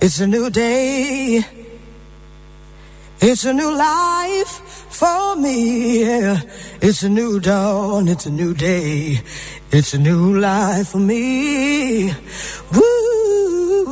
it's 0.00 0.20
a 0.20 0.26
new 0.26 0.50
day. 0.50 1.44
It's 3.20 3.44
a 3.44 3.52
new 3.52 3.74
life 3.74 4.60
for 4.90 5.36
me. 5.36 6.02
Yeah. 6.02 6.40
It's 6.80 7.02
a 7.02 7.08
new 7.08 7.40
dawn, 7.40 8.08
it's 8.08 8.26
a 8.26 8.30
new 8.30 8.52
day. 8.54 9.20
It's 9.72 9.94
a 9.94 9.98
new 9.98 10.38
life 10.38 10.88
for 10.88 10.98
me. 10.98 12.12
Woo, 12.72 13.86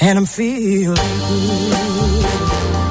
and 0.00 0.18
I'm 0.18 0.26
feeling 0.26 0.94
good. 0.94 2.81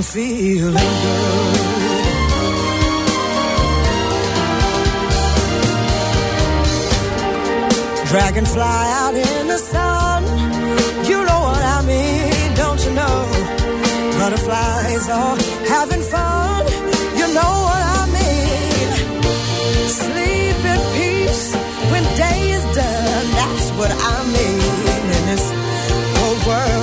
I'm 0.00 0.04
feeling 0.04 0.72
good. 0.72 1.56
Dragonfly 8.08 8.62
out 8.62 9.14
in 9.14 9.46
the 9.48 9.58
sun, 9.58 10.22
you 11.04 11.18
know 11.28 11.40
what 11.48 11.62
I 11.76 11.82
mean, 11.84 12.54
don't 12.54 12.82
you 12.86 12.92
know? 13.00 13.18
Butterflies 14.18 15.06
are 15.10 15.36
having 15.68 16.02
fun, 16.14 16.64
you 17.20 17.26
know 17.36 17.54
what 17.68 17.82
I 17.98 18.02
mean. 18.16 18.88
Sleep 20.00 20.60
in 20.72 20.80
peace 20.96 21.54
when 21.92 22.04
day 22.16 22.40
is 22.56 22.64
done, 22.74 23.26
that's 23.40 23.68
what 23.78 23.92
I 23.92 24.16
mean. 24.34 24.62
And 25.14 25.24
this 25.28 25.44
whole 26.16 26.38
world 26.48 26.79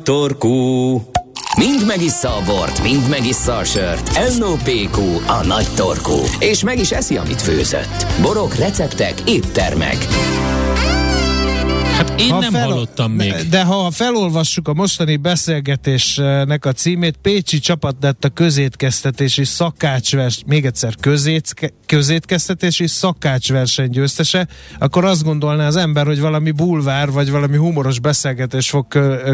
nagy 0.00 0.14
torkú. 0.14 1.02
Mind 1.56 1.86
megissza 1.86 2.28
a 2.28 2.42
bort, 2.46 2.82
mind 2.82 3.08
megissza 3.08 3.56
a 3.56 3.64
sört. 3.64 4.38
NOPQ, 4.38 4.98
a 5.26 5.46
nagy 5.46 5.66
torkú. 5.76 6.18
És 6.38 6.62
meg 6.62 6.78
is 6.78 6.90
eszi, 6.90 7.16
amit 7.16 7.42
főzött. 7.42 8.06
Borok, 8.20 8.54
receptek, 8.54 9.14
éttermek. 9.24 9.96
Hát 12.00 12.20
én 12.20 12.30
ha 12.30 12.38
nem 12.38 12.52
fel, 12.52 12.66
hallottam 12.66 13.12
még. 13.12 13.34
De 13.50 13.62
ha 13.62 13.90
felolvassuk 13.90 14.68
a 14.68 14.74
mostani 14.74 15.16
beszélgetésnek 15.16 16.64
a 16.64 16.72
címét, 16.72 17.16
Pécsi 17.22 17.58
csapat 17.58 17.96
lett 18.00 18.24
a 18.24 18.28
közétkeztetési 18.28 19.44
szakácsvers, 19.44 20.42
még 20.46 20.66
egyszer 20.66 20.94
közétke, 21.00 21.70
közétkeztetési 21.86 22.86
szakácsverseny 22.86 23.90
győztese, 23.90 24.48
akkor 24.78 25.04
azt 25.04 25.24
gondolná 25.24 25.66
az 25.66 25.76
ember, 25.76 26.06
hogy 26.06 26.20
valami 26.20 26.50
bulvár, 26.50 27.10
vagy 27.10 27.30
valami 27.30 27.56
humoros 27.56 27.98
beszélgetés 27.98 28.70
fog 28.70 28.86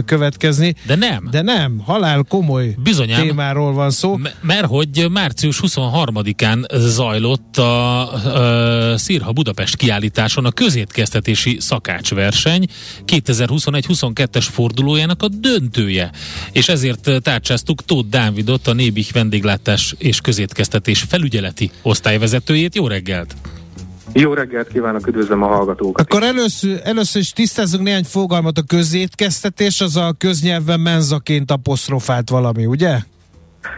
következni. 0.04 0.74
De 0.86 0.94
nem. 0.94 1.28
De 1.30 1.42
nem, 1.42 1.80
halál 1.84 2.24
komoly 2.28 2.74
Bizonyám, 2.82 3.22
témáról 3.22 3.72
van 3.72 3.90
szó. 3.90 4.16
M- 4.16 4.34
mert 4.40 4.66
hogy 4.66 5.06
március 5.10 5.60
23-án 5.62 6.78
zajlott 6.78 7.56
a, 7.56 8.92
a 8.92 8.98
Szirha 8.98 9.32
Budapest 9.32 9.76
kiállításon 9.76 10.44
a 10.44 10.50
közétkeztetési 10.50 11.56
szakácsverseny, 11.60 12.55
verseny 12.56 12.68
2021-22-es 13.06 14.46
fordulójának 14.50 15.22
a 15.22 15.28
döntője. 15.28 16.10
És 16.52 16.68
ezért 16.68 17.22
tárcsáztuk 17.22 17.84
Tóth 17.84 18.08
Dávidot, 18.08 18.66
a 18.66 18.72
Nébih 18.72 19.12
vendéglátás 19.12 19.94
és 19.98 20.20
közétkeztetés 20.20 21.02
felügyeleti 21.02 21.70
osztályvezetőjét. 21.82 22.74
Jó 22.74 22.86
reggelt! 22.86 23.34
Jó 24.12 24.32
reggelt 24.32 24.68
kívánok, 24.68 25.06
üdvözlöm 25.06 25.42
a 25.42 25.46
hallgatókat. 25.46 26.06
Akkor 26.06 26.22
először, 26.22 26.80
először 26.84 27.20
is 27.20 27.30
tisztázzunk 27.30 27.84
néhány 27.84 28.04
fogalmat. 28.04 28.58
A 28.58 28.62
közétkeztetés 28.62 29.80
az 29.80 29.96
a 29.96 30.14
köznyelvben 30.18 30.80
menzaként 30.80 31.50
apostrofált 31.50 32.30
valami, 32.30 32.66
ugye? 32.66 32.98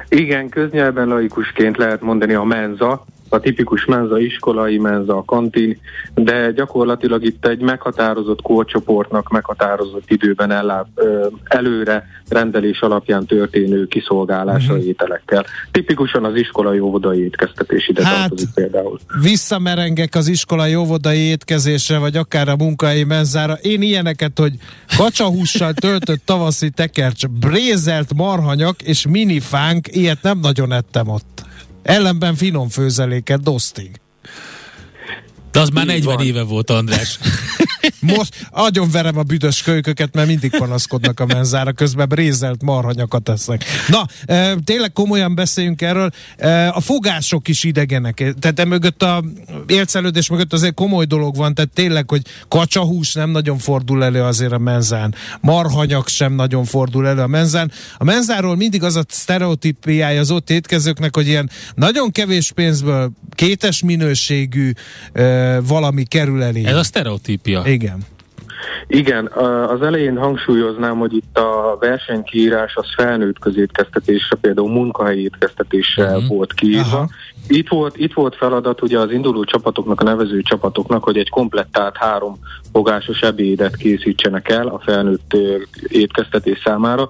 Igen, 0.09 0.49
köznyelven 0.49 1.09
laikusként 1.09 1.77
lehet 1.77 2.01
mondani 2.01 2.35
a 2.35 2.43
menza, 2.43 3.05
a 3.29 3.41
tipikus 3.41 3.85
menza, 3.85 4.19
iskolai 4.19 4.79
menza, 4.79 5.23
kantin, 5.27 5.79
de 6.15 6.51
gyakorlatilag 6.51 7.25
itt 7.25 7.47
egy 7.47 7.61
meghatározott 7.61 8.43
korcsoportnak 8.43 9.29
meghatározott 9.29 10.11
időben 10.11 10.51
ellát, 10.51 10.87
előre 11.45 12.07
rendelés 12.29 12.81
alapján 12.81 13.27
történő 13.27 13.87
kiszolgálása 13.87 14.73
uh-huh. 14.73 14.87
ételekkel. 14.87 15.45
Tipikusan 15.71 16.25
az 16.25 16.35
iskolai 16.35 16.81
óvodai 16.81 17.23
étkeztetés 17.25 17.89
ide 17.89 18.07
hát, 18.07 18.33
például. 18.55 18.99
Visszamerengek 19.23 20.15
az 20.15 20.29
iskolai 20.29 20.75
óvodai 20.75 21.19
étkezésre, 21.19 21.99
vagy 21.99 22.17
akár 22.17 22.49
a 22.49 22.57
munkai 22.57 23.05
menzára. 23.05 23.53
Én 23.53 23.83
ilyeneket, 23.83 24.39
hogy 24.39 24.53
kacsahússal 24.97 25.73
töltött 25.73 26.21
tavaszi 26.25 26.71
tekercs, 26.71 27.27
brézelt 27.27 28.15
marhanyak 28.15 28.83
és 28.83 29.07
minifánk, 29.07 29.87
ilyet 29.97 30.23
nem 30.23 30.39
nagyon 30.39 30.73
ettem 30.73 31.09
ott. 31.09 31.47
Ellenben 31.89 32.35
finom 32.35 32.69
főzeléket 32.69 33.43
dosztig. 33.43 33.91
De 35.51 35.61
az 35.61 35.69
már 35.69 35.87
40 35.87 36.17
van. 36.17 36.27
éve 36.27 36.43
volt, 36.43 36.71
András. 36.71 37.19
Most 38.01 38.47
agyon 38.51 38.91
verem 38.91 39.19
a 39.19 39.23
büdös 39.23 39.63
kölyköket, 39.63 40.15
mert 40.15 40.27
mindig 40.27 40.51
panaszkodnak 40.51 41.21
a 41.21 41.27
menzára, 41.27 41.73
közben 41.73 42.09
rézelt 42.11 42.63
marhanyakat 42.63 43.29
esznek. 43.29 43.65
Na, 43.89 44.07
e, 44.27 44.55
tényleg 44.65 44.93
komolyan 44.93 45.35
beszéljünk 45.35 45.83
erről. 45.83 46.11
E, 46.37 46.69
a 46.69 46.81
fogások 46.81 47.49
is 47.49 47.65
idegenek. 47.65 48.35
Tehát 48.41 48.61
emögött 48.61 49.03
a 49.03 49.25
élcelődés 49.67 50.29
mögött 50.29 50.53
azért 50.53 50.75
komoly 50.75 51.05
dolog 51.05 51.37
van, 51.37 51.55
tehát 51.55 51.71
tényleg, 51.71 52.11
hogy 52.11 52.23
kacsahús 52.49 53.13
nem 53.13 53.31
nagyon 53.31 53.59
fordul 53.59 54.05
elő 54.05 54.23
azért 54.23 54.53
a 54.53 54.59
menzán. 54.59 55.15
Marhanyak 55.41 56.09
sem 56.09 56.33
nagyon 56.33 56.65
fordul 56.65 57.07
elő 57.07 57.21
a 57.21 57.27
menzán. 57.27 57.73
A 57.99 58.05
menzáról 58.05 58.57
mindig 58.57 58.83
az 58.83 58.97
a 58.97 59.03
sztereotípiája 59.09 60.21
az 60.21 60.31
ott 60.31 60.51
étkezőknek, 60.51 61.15
hogy 61.15 61.27
ilyen 61.27 61.51
nagyon 61.75 62.11
kevés 62.11 62.53
pénzből 62.53 63.11
kétes 63.35 63.83
minőségű 63.83 64.73
e, 65.13 65.61
valami 65.61 66.05
kerül 66.05 66.43
elé. 66.43 66.65
Ez 66.65 66.77
a 66.77 66.85
sztereotípia. 66.85 67.63
Igen. 67.69 67.99
Igen, 68.87 69.27
az 69.69 69.83
elején 69.83 70.17
hangsúlyoznám, 70.17 70.99
hogy 70.99 71.15
itt 71.15 71.39
a 71.39 71.77
versenykiírás 71.81 72.75
az 72.77 72.87
felnőtt 72.97 73.39
közétkeztetésre, 73.39 74.37
például 74.41 74.71
munkahelyi 74.71 75.23
étkeztetéssel 75.23 76.15
uh-huh. 76.15 76.29
volt 76.29 76.53
kiírva. 76.53 77.09
Itt 77.49 77.69
volt, 77.69 77.97
itt 77.97 78.13
volt 78.13 78.37
feladat 78.37 78.83
ugye 78.83 78.99
az 78.99 79.11
induló 79.11 79.45
csapatoknak, 79.45 80.01
a 80.01 80.05
nevező 80.05 80.43
csapatoknak, 80.43 81.05
hogy 81.05 81.19
egy 81.19 81.29
komplettált 81.29 81.97
három 81.97 82.39
fogásos 82.73 83.21
ebédet 83.21 83.77
készítsenek 83.77 84.49
el 84.49 84.67
a 84.67 84.79
felnőtt 84.85 85.37
étkeztetés 85.89 86.61
számára. 86.65 87.09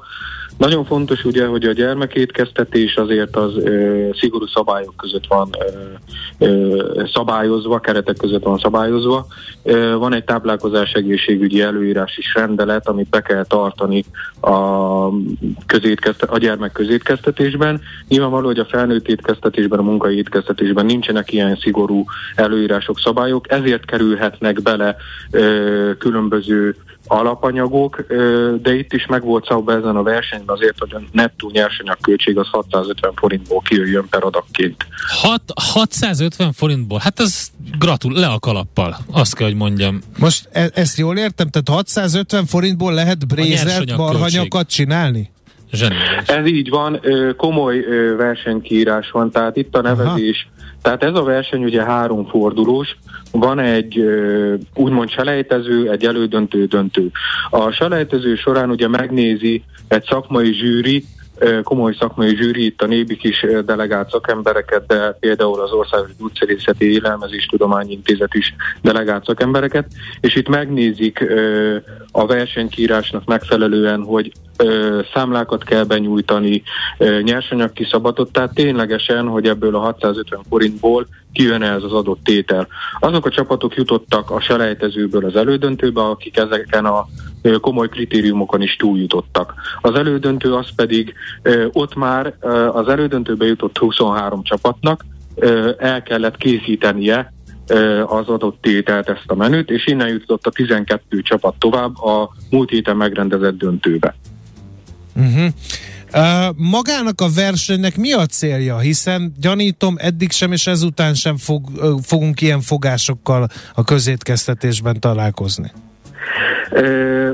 Nagyon 0.59 0.85
fontos 0.85 1.25
ugye, 1.25 1.47
hogy 1.47 1.65
a 1.65 1.73
gyermekétkeztetés 1.73 2.97
azért 2.97 3.37
az 3.37 3.57
ö, 3.57 4.09
szigorú 4.21 4.47
szabályok 4.47 4.97
között 4.97 5.27
van 5.29 5.49
ö, 5.59 6.47
ö, 6.47 7.03
szabályozva, 7.13 7.79
keretek 7.79 8.17
között 8.17 8.43
van 8.43 8.59
szabályozva. 8.59 9.27
Ö, 9.63 9.97
van 9.97 10.15
egy 10.15 10.25
táplálkozás 10.25 10.93
egészségügyi 10.93 11.63
előírás 11.63 12.17
is 12.17 12.35
rendelet, 12.35 12.89
amit 12.89 13.09
be 13.09 13.21
kell 13.21 13.45
tartani 13.45 14.05
a, 14.41 14.49
a 16.27 16.39
gyermek 16.39 16.73
közétkeztetésben. 16.73 17.81
Nyilvánvaló, 18.09 18.47
hogy 18.47 18.59
a 18.59 18.65
felnőtt 18.71 19.09
étkeztetésben, 19.09 19.79
a 19.79 19.83
munkai 19.83 20.17
étkeztetésben 20.17 20.87
nincsenek 20.87 21.33
ilyen 21.33 21.57
szigorú 21.57 22.05
előírások, 22.35 22.99
szabályok, 22.99 23.53
ezért 23.53 23.85
kerülhetnek 23.85 24.63
bele 24.63 24.97
ö, 25.31 25.91
különböző 25.99 26.77
alapanyagok, 27.09 28.05
de 28.63 28.75
itt 28.75 28.93
is 28.93 29.07
meg 29.07 29.23
volt 29.23 29.47
szabva 29.47 29.73
ezen 29.73 29.97
a 29.97 30.03
versenyben 30.03 30.57
azért, 30.57 30.79
hogy 30.79 30.95
a 30.95 31.01
nettó 31.13 31.51
nyersanyag 31.53 31.97
költség 32.01 32.39
az 32.39 32.49
650 32.51 33.13
forintból 33.15 33.61
kijöjjön 33.61 34.07
per 34.11 34.25
adagként. 34.25 34.87
6, 35.21 35.43
650 35.55 36.53
forintból? 36.53 36.99
Hát 36.99 37.21
ez 37.21 37.51
gratul, 37.79 38.13
le 38.13 38.27
a 38.27 38.39
kalappal, 38.39 38.97
azt 39.13 39.35
kell, 39.35 39.47
hogy 39.47 39.57
mondjam. 39.57 40.01
Most 40.19 40.49
e- 40.53 40.71
ezt 40.75 40.99
jól 40.99 41.17
értem? 41.17 41.49
Tehát 41.49 41.69
650 41.69 42.47
forintból 42.47 42.93
lehet 42.93 43.27
brézelt 43.27 43.97
marhanyakat 43.97 44.69
csinálni? 44.69 45.31
Zseniális. 45.73 46.29
Ez 46.29 46.47
így 46.47 46.69
van, 46.69 47.01
komoly 47.37 47.81
versenykírás 48.17 49.11
van, 49.11 49.31
tehát 49.31 49.57
itt 49.57 49.77
a 49.77 49.81
nevezés, 49.81 50.49
Aha. 50.51 50.58
Tehát 50.83 51.03
ez 51.03 51.15
a 51.15 51.23
verseny 51.23 51.65
ugye 51.65 51.85
három 51.85 52.27
fordulós, 52.27 52.97
van 53.33 53.59
egy 53.59 54.05
úgymond 54.75 55.11
selejtező, 55.11 55.91
egy 55.91 56.05
elődöntő 56.05 56.65
döntő. 56.67 57.11
A 57.51 57.71
selejtező 57.71 58.35
során 58.35 58.71
ugye 58.71 58.89
megnézi 58.89 59.63
egy 59.89 60.05
szakmai 60.05 60.53
zsűri, 60.53 61.05
komoly 61.63 61.95
szakmai 61.99 62.37
zsűri, 62.37 62.65
itt 62.65 62.83
a 62.83 62.87
Nébik 62.87 63.23
is 63.23 63.47
delegált 63.65 64.11
szakembereket, 64.11 64.87
de 64.87 65.17
például 65.21 65.61
az 65.61 65.73
Országos 65.73 66.11
Gyógyszerészeti 66.19 66.93
Élelmezés 66.93 67.47
Tudományi 67.47 67.93
Intézet 67.93 68.35
is 68.35 68.55
delegált 68.83 69.25
szakembereket, 69.25 69.87
és 70.21 70.37
itt 70.37 70.49
megnézik 70.49 71.25
a 72.11 72.27
versenykírásnak 72.27 73.25
megfelelően, 73.25 74.03
hogy 74.03 74.33
számlákat 75.15 75.65
kell 75.65 75.85
benyújtani, 75.85 76.63
nyersanyag 77.23 77.73
kiszabadott, 77.73 78.33
tehát 78.33 78.55
ténylegesen, 78.55 79.27
hogy 79.27 79.47
ebből 79.47 79.77
a 79.77 79.79
650 79.79 80.41
forintból 80.49 81.07
kijön 81.33 81.63
ez 81.63 81.83
az 81.83 81.93
adott 81.93 82.25
tétel. 82.25 82.67
Azok 83.01 83.27
a 83.27 83.31
csapatok 83.31 83.75
jutottak 83.75 84.31
a 84.31 84.41
selejtezőből 84.41 85.25
az 85.25 85.37
elődöntőbe, 85.37 86.01
akik 86.01 86.37
ezeken 86.37 86.85
a 86.85 87.07
komoly 87.61 87.89
kritériumokon 87.89 88.63
is 88.63 88.77
túljutottak. 88.77 89.55
Az 89.81 89.95
elődöntő 89.95 90.55
az 90.55 90.69
pedig 90.77 91.15
ott 91.73 91.95
már 91.95 92.35
az 92.73 92.89
elődöntőbe 92.89 93.47
jutott 93.47 93.79
23 93.79 94.43
csapatnak 94.43 95.05
el 95.79 96.03
kellett 96.03 96.37
készítenie 96.37 97.33
az 98.07 98.29
adott 98.29 98.59
tételt, 98.61 99.09
ezt 99.09 99.25
a 99.27 99.35
menüt, 99.35 99.71
és 99.71 99.87
innen 99.87 100.09
jutott 100.09 100.47
a 100.47 100.51
12 100.51 101.23
csapat 101.23 101.55
tovább 101.59 102.03
a 102.03 102.35
múlt 102.51 102.71
héten 102.71 102.97
megrendezett 102.97 103.59
döntőbe. 103.59 104.15
Uh-huh. 105.17 105.47
Uh, 106.13 106.57
magának 106.57 107.21
a 107.21 107.29
versenynek 107.35 107.97
mi 107.97 108.13
a 108.13 108.27
célja? 108.27 108.79
Hiszen 108.79 109.35
gyanítom, 109.41 109.95
eddig 109.99 110.31
sem 110.31 110.53
és 110.53 110.67
ezután 110.67 111.15
sem 111.15 111.37
fog, 111.37 111.69
uh, 111.77 112.01
fogunk 112.03 112.41
ilyen 112.41 112.61
fogásokkal 112.61 113.49
a 113.75 113.85
közétkeztetésben 113.85 115.01
találkozni. 115.01 115.71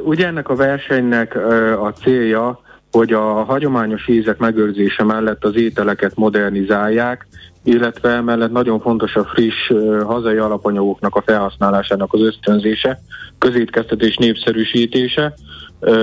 Ugye 0.00 0.26
ennek 0.26 0.48
a 0.48 0.54
versenynek 0.54 1.36
a 1.80 1.92
célja, 2.02 2.60
hogy 2.90 3.12
a 3.12 3.44
hagyományos 3.44 4.08
ízek 4.08 4.38
megőrzése 4.38 5.04
mellett 5.04 5.44
az 5.44 5.56
ételeket 5.56 6.16
modernizálják, 6.16 7.26
illetve 7.64 8.20
mellett 8.20 8.52
nagyon 8.52 8.80
fontos 8.80 9.16
a 9.16 9.24
friss 9.24 9.72
hazai 10.04 10.36
alapanyagoknak 10.36 11.16
a 11.16 11.22
felhasználásának 11.26 12.12
az 12.12 12.20
ösztönzése, 12.20 12.98
közétkeztetés 13.38 14.16
népszerűsítése, 14.16 15.34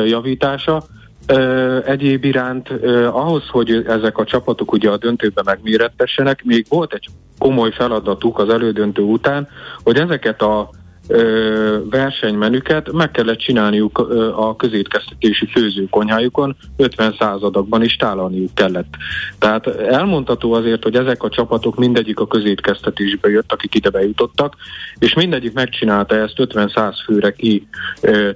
javítása, 0.06 0.84
egyéb 1.86 2.24
iránt 2.24 2.70
ahhoz, 3.12 3.48
hogy 3.48 3.84
ezek 3.88 4.18
a 4.18 4.26
csapatok 4.26 4.72
ugye 4.72 4.90
a 4.90 4.98
döntőben 4.98 5.44
megmérettessenek, 5.48 6.44
még 6.44 6.66
volt 6.70 6.94
egy 6.94 7.08
komoly 7.38 7.72
feladatuk 7.72 8.40
az 8.40 8.50
elődöntő 8.50 9.02
után, 9.02 9.48
hogy 9.84 9.98
ezeket 9.98 10.42
a 10.42 10.70
versenymenüket 11.90 12.92
meg 12.92 13.12
kellett 13.12 13.38
csinálniuk 13.38 13.98
a 14.36 14.56
közétkeztetési 14.56 15.46
főzőkonyhájukon, 15.46 16.56
50 16.78 17.16
századokban 17.20 17.84
is 17.84 17.96
tálalniuk 17.96 18.54
kellett. 18.54 18.94
Tehát 19.40 19.68
elmondható 19.68 20.54
azért, 20.54 20.84
hogy 20.84 20.96
ezek 20.96 21.24
a 21.24 21.30
csapatok 21.30 21.76
mindegyik 21.78 22.20
a 22.20 22.28
közétkeztetésbe 22.28 23.30
jött, 23.30 23.52
akik 23.52 23.76
ide 23.76 23.90
bejutottak, 23.90 24.56
és 25.00 25.14
mindegyik 25.14 25.54
megcsinálta 25.54 26.16
ezt 26.16 26.34
50-100 26.38 26.94
főre 27.06 27.32
ki 27.32 27.68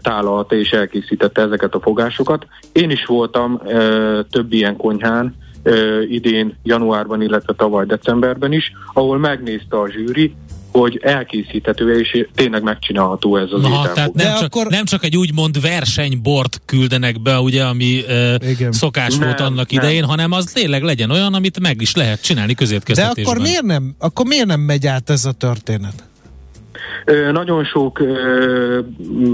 tálalta 0.01 0.55
és 0.55 0.71
elkészítette 0.71 1.41
ezeket 1.41 1.75
a 1.75 1.79
fogásokat. 1.79 2.47
Én 2.71 2.89
is 2.89 3.05
voltam 3.05 3.61
több 4.29 4.53
ilyen 4.53 4.75
konyhán, 4.75 5.35
idén 6.07 6.57
januárban, 6.63 7.21
illetve 7.21 7.53
tavaly 7.53 7.85
decemberben 7.85 8.51
is, 8.51 8.71
ahol 8.93 9.17
megnézte 9.17 9.79
a 9.79 9.89
zsűri, 9.89 10.35
hogy 10.79 10.99
elkészíthető 11.03 11.99
és 11.99 12.27
tényleg 12.35 12.63
megcsinálható 12.63 13.37
ez 13.37 13.47
az 13.51 13.61
Na, 13.61 13.91
tehát 13.93 14.13
nem, 14.13 14.33
csak, 14.33 14.43
akkor... 14.43 14.67
nem 14.67 14.85
csak 14.85 15.03
egy 15.03 15.17
úgymond 15.17 15.61
versenybort 15.61 16.61
küldenek 16.65 17.21
be, 17.21 17.39
ugye, 17.39 17.63
ami 17.63 18.03
uh, 18.07 18.69
szokás 18.69 19.15
nem, 19.15 19.27
volt 19.27 19.39
annak 19.39 19.71
nem. 19.71 19.83
idején, 19.83 20.03
hanem 20.03 20.31
az 20.31 20.45
tényleg 20.45 20.83
legyen 20.83 21.11
olyan, 21.11 21.33
amit 21.33 21.59
meg 21.59 21.81
is 21.81 21.95
lehet 21.95 22.21
csinálni 22.21 22.53
közétkeztetésben. 22.53 23.23
De 23.23 23.29
akkor 23.29 23.41
miért 23.41 23.63
nem, 23.63 23.95
akkor 23.99 24.25
miért 24.25 24.45
nem 24.45 24.59
megy 24.59 24.87
át 24.87 25.09
ez 25.09 25.25
a 25.25 25.31
történet? 25.31 26.03
Nagyon 27.31 27.63
sok 27.63 28.01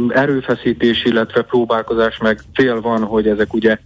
erőfeszítés, 0.09 1.05
illetve 1.05 1.41
próbálkozás 1.41 2.17
meg 2.17 2.39
cél 2.55 2.81
van, 2.81 3.03
hogy 3.03 3.27
ezek 3.27 3.53
ugye 3.53 3.77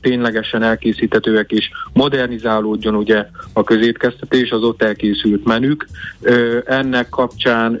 ténylegesen 0.00 0.62
elkészíthetőek 0.62 1.50
és 1.50 1.70
modernizálódjon 1.92 2.94
ugye 2.94 3.26
a 3.52 3.64
közétkeztetés, 3.64 4.50
az 4.50 4.62
ott 4.62 4.82
elkészült 4.82 5.44
menük. 5.44 5.86
Ennek 6.64 7.08
kapcsán 7.08 7.78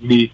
mi 0.00 0.30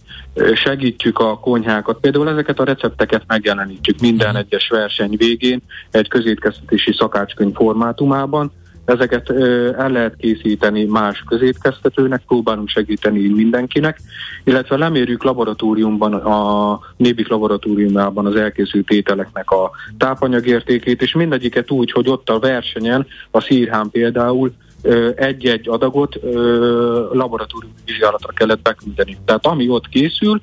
segítjük 0.54 1.18
a 1.18 1.38
konyhákat. 1.38 2.00
Például 2.00 2.28
ezeket 2.28 2.60
a 2.60 2.64
recepteket 2.64 3.22
megjelenítjük 3.26 4.00
minden 4.00 4.36
egyes 4.36 4.68
verseny 4.68 5.16
végén 5.16 5.60
egy 5.90 6.08
közétkeztetési 6.08 6.92
szakácskönyv 6.92 7.54
formátumában, 7.54 8.52
ezeket 8.90 9.30
el 9.78 9.90
lehet 9.90 10.16
készíteni 10.16 10.84
más 10.84 11.24
közétkeztetőnek, 11.28 12.22
próbálunk 12.26 12.68
segíteni 12.68 13.28
mindenkinek, 13.28 14.00
illetve 14.44 14.76
lemérjük 14.76 15.22
laboratóriumban, 15.22 16.14
a 16.14 16.80
Nébik 16.96 17.28
laboratóriumában 17.28 18.26
az 18.26 18.36
elkészült 18.36 18.90
ételeknek 18.90 19.50
a 19.50 19.70
tápanyagértékét, 19.98 21.02
és 21.02 21.14
mindegyiket 21.14 21.70
úgy, 21.70 21.92
hogy 21.92 22.08
ott 22.08 22.28
a 22.28 22.38
versenyen, 22.38 23.06
a 23.30 23.40
szírhán 23.40 23.90
például, 23.90 24.52
egy-egy 25.14 25.68
adagot 25.68 26.14
laboratóriumi 27.12 27.74
vizsgálatra 27.84 28.32
kellett 28.32 28.62
beküldeni. 28.62 29.16
Tehát 29.24 29.46
ami 29.46 29.68
ott 29.68 29.88
készül, 29.88 30.40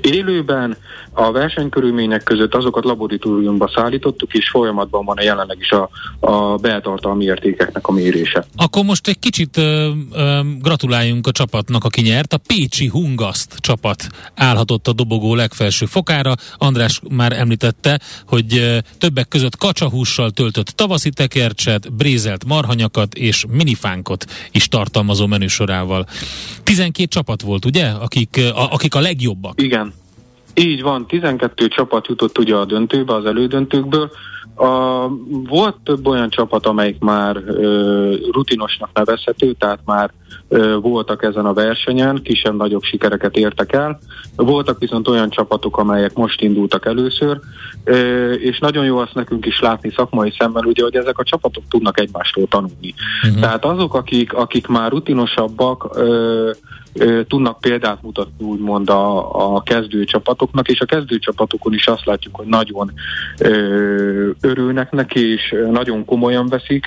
élőben 0.00 0.76
a 1.12 1.32
versenykörülmények 1.32 2.22
között 2.22 2.54
azokat 2.54 2.84
laboratóriumba 2.84 3.70
szállítottuk, 3.74 4.34
és 4.34 4.48
folyamatban 4.48 5.04
van 5.04 5.16
a 5.16 5.22
jelenleg 5.22 5.56
is 5.60 5.70
a, 5.70 5.88
a 6.20 6.56
beltartalmi 6.56 7.24
értékeknek 7.24 7.86
a 7.86 7.92
mérése. 7.92 8.46
Akkor 8.56 8.84
most 8.84 9.08
egy 9.08 9.18
kicsit 9.18 9.56
ö, 9.56 9.90
ö, 10.12 10.40
gratuláljunk 10.60 11.26
a 11.26 11.30
csapatnak, 11.30 11.84
aki 11.84 12.00
nyert. 12.00 12.32
A 12.32 12.38
Pécsi 12.46 12.86
Hungaszt 12.86 13.54
csapat 13.60 14.06
állhatott 14.34 14.88
a 14.88 14.92
dobogó 14.92 15.34
legfelső 15.34 15.86
fokára. 15.86 16.34
András 16.56 17.00
már 17.10 17.32
említette, 17.32 18.00
hogy 18.26 18.56
ö, 18.56 18.78
többek 18.98 19.28
között 19.28 19.56
kacsahússal 19.56 20.30
töltött 20.30 20.66
tavaszi 20.66 21.10
tekercset, 21.10 21.92
brézelt 21.92 22.44
marhanyakat 22.44 23.14
és 23.14 23.44
minifánkot 23.50 24.24
is 24.50 24.68
tartalmazó 24.68 25.26
menüsorával. 25.26 26.06
12 26.62 27.08
csapat 27.08 27.42
volt, 27.42 27.64
ugye? 27.64 27.86
Akik 27.86 28.40
a, 28.54 28.72
akik 28.72 28.94
a 28.94 29.00
legjobbak. 29.00 29.62
Igen. 29.62 29.75
Így 30.60 30.82
van, 30.82 31.06
12 31.06 31.68
csapat 31.68 32.06
jutott 32.06 32.38
ugye 32.38 32.54
a 32.54 32.64
döntőbe, 32.64 33.14
az 33.14 33.24
elődöntőkből. 33.24 34.10
A, 34.54 35.08
volt 35.28 35.76
több 35.84 36.06
olyan 36.06 36.30
csapat, 36.30 36.66
amelyik 36.66 36.98
már 36.98 37.36
ö, 37.36 38.14
rutinosnak 38.32 38.90
nevezhető, 38.92 39.52
tehát 39.52 39.78
már 39.84 40.10
voltak 40.80 41.22
ezen 41.22 41.46
a 41.46 41.52
versenyen, 41.52 42.22
kisebb-nagyobb 42.22 42.82
sikereket 42.82 43.36
értek 43.36 43.72
el. 43.72 43.98
Voltak 44.36 44.78
viszont 44.78 45.08
olyan 45.08 45.30
csapatok, 45.30 45.78
amelyek 45.78 46.14
most 46.14 46.40
indultak 46.40 46.86
először, 46.86 47.40
és 48.38 48.58
nagyon 48.58 48.84
jó 48.84 48.98
azt 48.98 49.14
nekünk 49.14 49.46
is 49.46 49.60
látni 49.60 49.92
szakmai 49.96 50.34
szemmel, 50.38 50.64
ugye, 50.64 50.82
hogy 50.82 50.96
ezek 50.96 51.18
a 51.18 51.24
csapatok 51.24 51.64
tudnak 51.68 52.00
egymástól 52.00 52.46
tanulni. 52.48 52.94
Uh-huh. 53.22 53.40
Tehát 53.40 53.64
azok, 53.64 53.94
akik, 53.94 54.32
akik 54.32 54.66
már 54.66 54.90
rutinosabbak, 54.90 55.98
tudnak 57.28 57.60
példát 57.60 58.02
mutatni 58.02 58.44
úgymond 58.44 58.90
a, 58.90 59.54
a 59.54 59.62
kezdőcsapatoknak, 59.62 60.68
és 60.68 60.80
a 60.80 60.84
kezdőcsapatokon 60.84 61.74
is 61.74 61.86
azt 61.86 62.04
látjuk, 62.04 62.36
hogy 62.36 62.46
nagyon 62.46 62.92
ö, 63.38 64.30
örülnek 64.40 64.90
neki, 64.90 65.32
és 65.32 65.54
nagyon 65.70 66.04
komolyan 66.04 66.48
veszik 66.48 66.86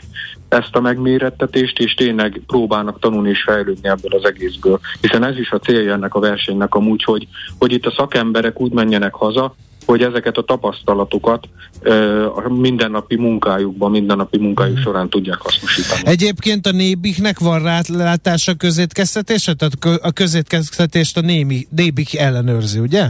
ezt 0.49 0.75
a 0.75 0.79
megmérettetést, 0.79 1.79
és 1.79 1.93
tényleg 1.93 2.41
próbálnak 2.47 2.99
tanulni 2.99 3.29
és 3.29 3.43
fejlődni 3.43 3.89
ebből 3.89 4.19
az 4.19 4.25
egészből. 4.25 4.79
Hiszen 5.01 5.23
ez 5.23 5.37
is 5.37 5.51
a 5.51 5.59
célja 5.59 5.93
ennek 5.93 6.15
a 6.15 6.19
versenynek 6.19 6.75
amúgy, 6.75 7.03
hogy, 7.03 7.27
hogy 7.59 7.71
itt 7.71 7.85
a 7.85 7.93
szakemberek 7.97 8.59
úgy 8.59 8.71
menjenek 8.71 9.13
haza, 9.13 9.55
hogy 9.85 10.01
ezeket 10.01 10.37
a 10.37 10.41
tapasztalatokat 10.41 11.47
a 12.35 12.49
mindennapi 12.49 13.15
munkájukban, 13.15 13.91
mindennapi 13.91 14.37
munkájuk 14.37 14.79
mm. 14.79 14.81
során 14.81 15.09
tudják 15.09 15.41
hasznosítani. 15.41 16.01
Egyébként 16.05 16.65
a 16.65 16.71
Nébiknek 16.71 17.39
van 17.39 17.63
rálátása 17.63 18.53
közétkeztetése? 18.53 19.53
Tehát 19.53 20.01
a 20.01 20.11
közétkeztetést 20.11 21.17
a 21.17 21.21
Némi, 21.21 21.67
Nébik 21.69 22.17
ellenőrzi, 22.17 22.79
ugye? 22.79 23.07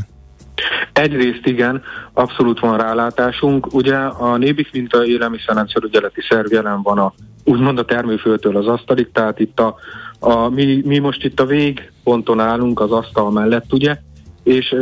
Egyrészt 0.94 1.46
igen, 1.46 1.82
abszolút 2.14 2.60
van 2.60 2.78
rálátásunk. 2.78 3.74
Ugye 3.74 3.96
a 3.96 4.38
Nébik, 4.38 4.72
mint 4.72 4.94
a 4.94 5.06
élelmiszerrendszerügyeleti 5.06 6.22
szerv 6.30 6.52
jelen 6.52 6.82
van 6.82 6.98
a 6.98 7.14
úgymond 7.44 7.80
a 7.80 7.86
termőföldtől 7.86 8.58
az 8.58 8.68
asztalig, 8.68 9.12
tehát 9.12 9.40
itt 9.40 9.60
a, 9.60 9.76
a 10.20 10.50
mi, 10.50 10.82
mi 10.86 10.98
most 10.98 11.24
itt 11.24 11.40
a 11.40 11.46
végponton 11.46 12.40
állunk 12.40 12.80
az 12.80 12.92
asztal 12.92 13.32
mellett, 13.32 13.74
ugye, 13.74 13.98
és 14.44 14.76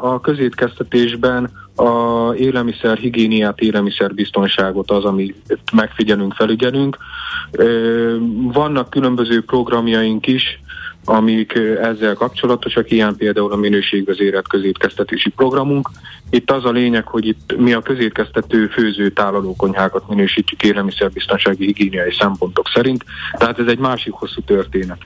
a 0.00 0.20
közétkeztetésben 0.20 1.50
a 1.76 2.34
élelmiszer 2.34 2.96
higiéniát, 2.98 3.60
élelmiszer 3.60 4.14
biztonságot 4.14 4.90
az, 4.90 5.04
amit 5.04 5.58
megfigyelünk, 5.72 6.34
felügyelünk. 6.34 6.96
Vannak 8.52 8.90
különböző 8.90 9.44
programjaink 9.44 10.26
is, 10.26 10.60
amik 11.04 11.52
ezzel 11.80 12.14
kapcsolatosak, 12.14 12.90
ilyen 12.90 13.16
például 13.16 13.52
a 13.52 13.56
minőségvezérelt 13.56 14.48
közétkeztetési 14.48 15.30
programunk. 15.30 15.90
Itt 16.30 16.50
az 16.50 16.64
a 16.64 16.70
lényeg, 16.70 17.06
hogy 17.06 17.26
itt 17.26 17.54
mi 17.56 17.72
a 17.72 17.80
közétkeztető 17.80 18.66
főző 18.66 19.10
tálalókonyhákat 19.10 20.08
minősítjük 20.08 20.62
élelmiszerbiztonsági 20.62 21.64
higiéniai 21.64 22.14
szempontok 22.18 22.70
szerint, 22.74 23.04
tehát 23.38 23.58
ez 23.58 23.66
egy 23.66 23.78
másik 23.78 24.12
hosszú 24.12 24.40
történet. 24.40 24.98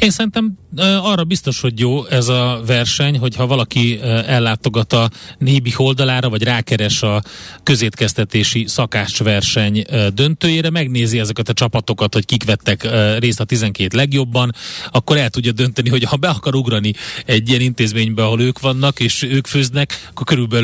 Én 0.00 0.10
szerintem 0.10 0.58
arra 1.02 1.24
biztos, 1.24 1.60
hogy 1.60 1.80
jó 1.80 2.06
ez 2.06 2.28
a 2.28 2.60
verseny, 2.66 3.18
hogyha 3.18 3.46
valaki 3.46 3.98
ellátogat 4.26 4.92
a 4.92 5.10
Nébi 5.38 5.72
oldalára, 5.76 6.28
vagy 6.28 6.42
rákeres 6.42 7.02
a 7.02 7.22
közétkeztetési 7.62 8.66
szakácsverseny 8.66 9.84
döntőjére, 10.14 10.70
megnézi 10.70 11.18
ezeket 11.18 11.48
a 11.48 11.52
csapatokat, 11.52 12.14
hogy 12.14 12.24
kik 12.24 12.44
vettek 12.44 12.88
részt 13.18 13.40
a 13.40 13.44
12 13.44 13.96
legjobban, 13.96 14.52
akkor 14.90 15.16
el 15.16 15.30
tudja 15.30 15.52
dönteni, 15.52 15.88
hogy 15.88 16.04
ha 16.04 16.16
be 16.16 16.28
akar 16.28 16.54
ugrani 16.54 16.92
egy 17.26 17.48
ilyen 17.48 17.60
intézménybe, 17.60 18.22
ahol 18.22 18.40
ők 18.40 18.60
vannak, 18.60 19.00
és 19.00 19.22
ők 19.22 19.46
főznek, 19.46 20.08
akkor 20.10 20.26
körülbelül 20.26 20.57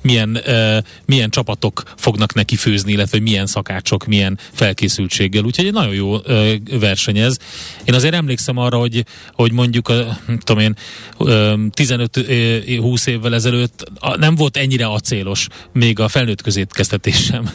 milyen, 0.00 0.42
milyen 1.06 1.30
csapatok 1.30 1.82
fognak 1.96 2.34
neki 2.34 2.56
főzni, 2.56 2.92
illetve 2.92 3.20
milyen 3.20 3.46
szakácsok, 3.46 4.06
milyen 4.06 4.38
felkészültséggel. 4.52 5.44
Úgyhogy 5.44 5.66
egy 5.66 5.72
nagyon 5.72 5.94
jó 5.94 6.16
verseny 6.70 7.18
ez. 7.18 7.36
Én 7.84 7.94
azért 7.94 8.14
emlékszem 8.14 8.56
arra, 8.56 8.78
hogy, 8.78 9.04
hogy 9.32 9.52
mondjuk, 9.52 9.88
a, 9.88 10.18
tudom 10.44 10.62
én, 10.62 10.76
15-20 11.18 13.06
évvel 13.06 13.34
ezelőtt 13.34 13.90
nem 14.16 14.34
volt 14.34 14.56
ennyire 14.56 14.86
acélos 14.86 15.46
még 15.72 15.98
a 15.98 16.08
felnőtt 16.08 16.42
közétkeztetés 16.42 17.24
sem. 17.24 17.50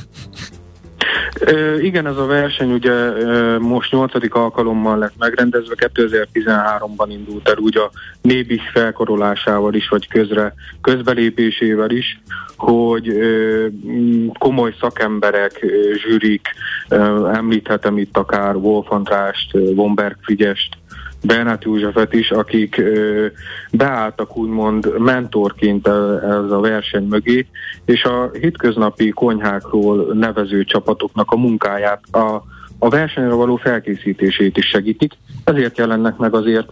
Ö, 1.40 1.80
igen, 1.80 2.08
ez 2.08 2.18
a 2.18 2.26
verseny 2.26 2.72
ugye 2.72 2.92
ö, 2.92 3.60
most 3.60 3.92
8. 3.92 4.14
alkalommal 4.30 4.98
lett 4.98 5.18
megrendezve, 5.18 5.92
2013-ban 5.96 7.06
indult 7.08 7.50
el 7.50 7.58
úgy 7.58 7.78
a 7.78 7.92
Nébis 8.22 8.62
felkorolásával 8.74 9.74
is, 9.74 9.88
vagy 9.88 10.08
közre, 10.08 10.54
közbelépésével 10.82 11.90
is, 11.90 12.22
hogy 12.58 13.10
ö, 13.10 13.68
komoly 14.40 14.76
szakemberek, 14.80 15.66
zsűrik, 15.96 16.48
említhetem 17.34 17.98
itt 17.98 18.18
akár 18.18 18.56
Wolf 18.56 18.92
Andrást, 18.92 19.54
Womberg 19.54 20.18
Frigyest, 20.22 20.78
Bernát 21.24 21.64
Józsefet 21.64 22.14
is, 22.14 22.32
akik 22.32 22.78
ö, 22.78 23.26
beálltak 23.72 24.38
úgymond 24.38 25.00
mentorként 25.00 25.88
ez 25.88 26.52
a 26.52 26.60
verseny 26.62 27.08
mögé, 27.08 27.48
és 27.86 28.04
a 28.04 28.30
hétköznapi 28.40 29.10
konyhákról 29.10 30.14
nevező 30.14 30.64
csapatoknak 30.64 31.32
a 31.32 31.36
munkáját, 31.38 32.02
a, 32.12 32.44
a 32.80 32.90
versenyre 32.90 33.34
való 33.34 33.56
felkészítését 33.56 34.58
is 34.58 34.66
segítik. 34.66 35.14
Ezért 35.44 35.78
jelennek 35.78 36.18
meg 36.18 36.34
azért 36.34 36.72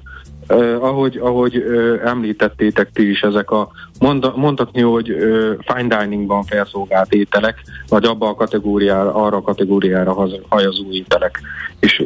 Uh, 0.54 0.84
ahogy 0.84 1.18
ahogy 1.18 1.56
uh, 1.58 2.02
említettétek 2.06 2.90
ti 2.94 3.10
is, 3.10 3.22
ezek 3.22 3.52
a 3.52 3.70
monda, 4.00 4.34
mondhatni, 4.36 4.82
hogy 4.82 5.12
uh, 5.12 5.56
fine 5.60 5.98
diningban 5.98 6.44
felszolgált 6.44 7.14
ételek, 7.14 7.62
vagy 7.88 8.06
abba 8.06 8.28
a 8.28 8.36
kategóriára, 8.36 9.14
arra 9.14 9.38
a 9.38 9.42
kategóriára 9.42 10.28
hajazó 10.50 10.92
ételek, 10.92 11.42
és 11.80 12.04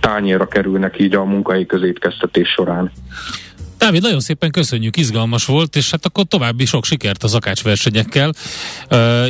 tányérra 0.00 0.46
kerülnek 0.46 0.98
így 0.98 1.14
a 1.14 1.24
munkai 1.24 1.66
közétkeztetés 1.66 2.48
során. 2.48 2.90
Dávid, 3.78 4.02
nagyon 4.02 4.20
szépen 4.20 4.50
köszönjük, 4.50 4.96
izgalmas 4.96 5.44
volt, 5.44 5.76
és 5.76 5.90
hát 5.90 6.06
akkor 6.06 6.24
további 6.24 6.64
sok 6.64 6.84
sikert 6.84 7.22
az 7.22 7.34
akácsversenyekkel, 7.34 8.32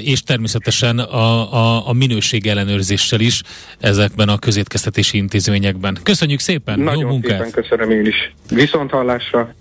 és 0.01 0.23
természetesen 0.23 0.99
a, 0.99 1.53
a, 1.55 1.89
a 1.89 1.93
minőség 1.93 2.47
ellenőrzéssel 2.47 3.21
is 3.21 3.43
ezekben 3.79 4.29
a 4.29 4.39
közétkeztetési 4.39 5.17
intézményekben. 5.17 5.99
Köszönjük 6.03 6.41
szépen, 6.41 6.81
nagyon 6.81 7.01
jó 7.01 7.09
munkát! 7.09 7.45
szépen 7.45 7.63
köszönöm 7.63 7.91
én 7.91 8.07
is. 8.07 8.35
Viszont 8.51 8.91
hallásra! 8.91 9.55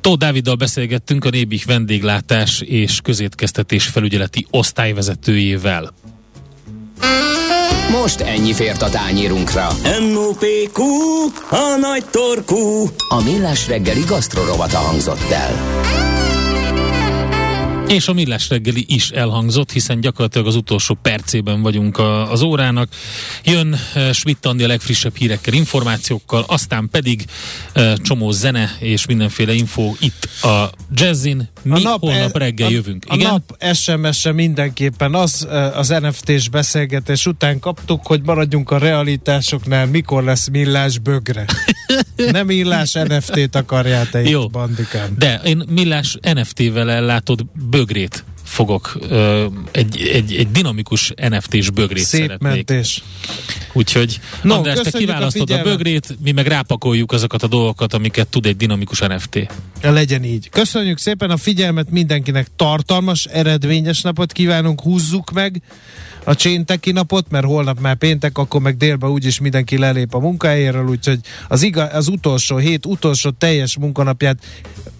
Tóth 0.00 0.18
Dáviddal 0.18 0.54
beszélgettünk 0.54 1.24
a 1.24 1.30
Nébik 1.30 1.64
vendéglátás 1.64 2.60
és 2.60 3.00
közétkeztetés 3.00 3.86
felügyeleti 3.86 4.46
osztályvezetőjével. 4.50 5.92
Most 7.90 8.20
ennyi 8.20 8.52
fért 8.52 8.82
a 8.82 8.88
tányírunkra. 8.88 9.68
M.O.P.Q. 10.00 10.82
A 11.50 11.76
nagy 11.80 12.04
torkú. 12.10 12.88
A 13.08 13.22
millás 13.22 13.68
reggeli 13.68 14.00
gasztrorovata 14.00 14.78
hangzott 14.78 15.30
el. 15.30 16.19
És 17.90 18.08
a 18.08 18.12
millás 18.12 18.48
reggeli 18.48 18.84
is 18.88 19.10
elhangzott, 19.10 19.72
hiszen 19.72 20.00
gyakorlatilag 20.00 20.46
az 20.46 20.54
utolsó 20.54 20.98
percében 21.02 21.62
vagyunk 21.62 21.98
a, 21.98 22.30
az 22.30 22.42
órának. 22.42 22.88
Jön 23.44 23.78
uh, 23.94 24.10
Schmidt 24.10 24.46
Andi 24.46 24.64
a 24.64 24.66
legfrissebb 24.66 25.16
hírekkel, 25.16 25.54
információkkal, 25.54 26.44
aztán 26.46 26.88
pedig 26.90 27.24
uh, 27.76 27.92
csomó 27.96 28.30
zene 28.30 28.76
és 28.78 29.06
mindenféle 29.06 29.52
info 29.52 29.94
itt 30.00 30.28
a 30.42 30.70
Jazzin, 30.94 31.48
Mi 31.62 31.70
a 31.72 31.78
nap, 31.78 32.00
holnap 32.00 32.36
reggel 32.36 32.66
a, 32.66 32.70
jövünk. 32.70 33.04
A 33.08 33.14
Igen? 33.14 33.30
nap 33.30 33.74
SMS-e 33.74 34.32
mindenképpen 34.32 35.14
az, 35.14 35.48
az 35.74 35.88
NFT-s 35.88 36.48
beszélgetés 36.48 37.26
után 37.26 37.58
kaptuk, 37.58 38.06
hogy 38.06 38.20
maradjunk 38.22 38.70
a 38.70 38.78
realitásoknál, 38.78 39.86
mikor 39.86 40.24
lesz 40.24 40.48
millás 40.48 40.98
bögre. 40.98 41.44
Nem 42.30 42.46
millás 42.46 42.92
NFT-t 42.92 43.56
akarjál 43.56 44.08
te 44.08 44.22
Jó. 44.22 44.42
itt, 44.42 44.50
bandikám. 44.50 45.14
De 45.18 45.40
én 45.44 45.62
millás 45.68 46.18
NFT-vel 46.34 46.90
ellátod 46.90 47.44
bögrét 47.80 48.24
fogok, 48.44 48.98
egy, 49.70 50.10
egy, 50.12 50.34
egy 50.34 50.50
dinamikus 50.50 51.12
NFT-s 51.28 51.70
bögrét 51.70 52.04
Szép 52.04 52.20
szeretnék. 52.20 52.52
mentés. 52.52 53.02
Úgyhogy 53.72 54.20
No, 54.42 54.54
András, 54.54 54.78
te 54.80 54.90
a 54.92 54.98
kiválasztod 54.98 55.42
a, 55.42 55.46
figyelmet. 55.46 55.76
bögrét, 55.76 56.16
mi 56.22 56.32
meg 56.32 56.46
rápakoljuk 56.46 57.12
azokat 57.12 57.42
a 57.42 57.46
dolgokat, 57.46 57.94
amiket 57.94 58.28
tud 58.28 58.46
egy 58.46 58.56
dinamikus 58.56 58.98
NFT. 58.98 59.48
Legyen 59.82 60.24
így. 60.24 60.48
Köszönjük 60.48 60.98
szépen 60.98 61.30
a 61.30 61.36
figyelmet 61.36 61.90
mindenkinek. 61.90 62.46
Tartalmas, 62.56 63.24
eredményes 63.24 64.00
napot 64.00 64.32
kívánunk, 64.32 64.80
húzzuk 64.80 65.30
meg 65.30 65.62
a 66.24 66.34
csénteki 66.34 66.92
napot, 66.92 67.30
mert 67.30 67.44
holnap 67.44 67.80
már 67.80 67.96
péntek, 67.96 68.38
akkor 68.38 68.60
meg 68.60 68.76
délben 68.76 69.10
úgyis 69.10 69.40
mindenki 69.40 69.78
lelép 69.78 70.14
a 70.14 70.18
munkahelyéről, 70.18 70.88
úgyhogy 70.88 71.20
az, 71.48 71.62
igaz, 71.62 71.88
az 71.92 72.08
utolsó 72.08 72.56
hét, 72.56 72.86
utolsó 72.86 73.30
teljes 73.30 73.78
munkanapját 73.78 74.38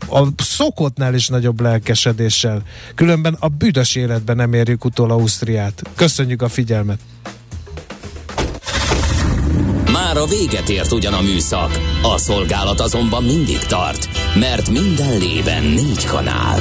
a 0.09 0.27
szokottnál 0.37 1.14
is 1.14 1.29
nagyobb 1.29 1.61
lelkesedéssel. 1.61 2.62
Különben 2.95 3.37
a 3.39 3.49
büdös 3.49 3.95
életben 3.95 4.37
nem 4.37 4.53
érjük 4.53 4.85
utol 4.85 5.11
Ausztriát. 5.11 5.83
Köszönjük 5.95 6.43
a 6.43 6.49
figyelmet! 6.49 6.99
Már 9.93 10.16
a 10.16 10.27
véget 10.27 10.68
ért 10.68 10.93
ugyan 10.93 11.12
a 11.12 11.21
műszak, 11.21 11.81
a 12.03 12.18
szolgálat 12.18 12.81
azonban 12.81 13.25
mindig 13.25 13.59
tart, 13.59 14.09
mert 14.35 14.71
minden 14.71 15.18
lében 15.18 15.62
négy 15.62 16.05
kanál. 16.05 16.61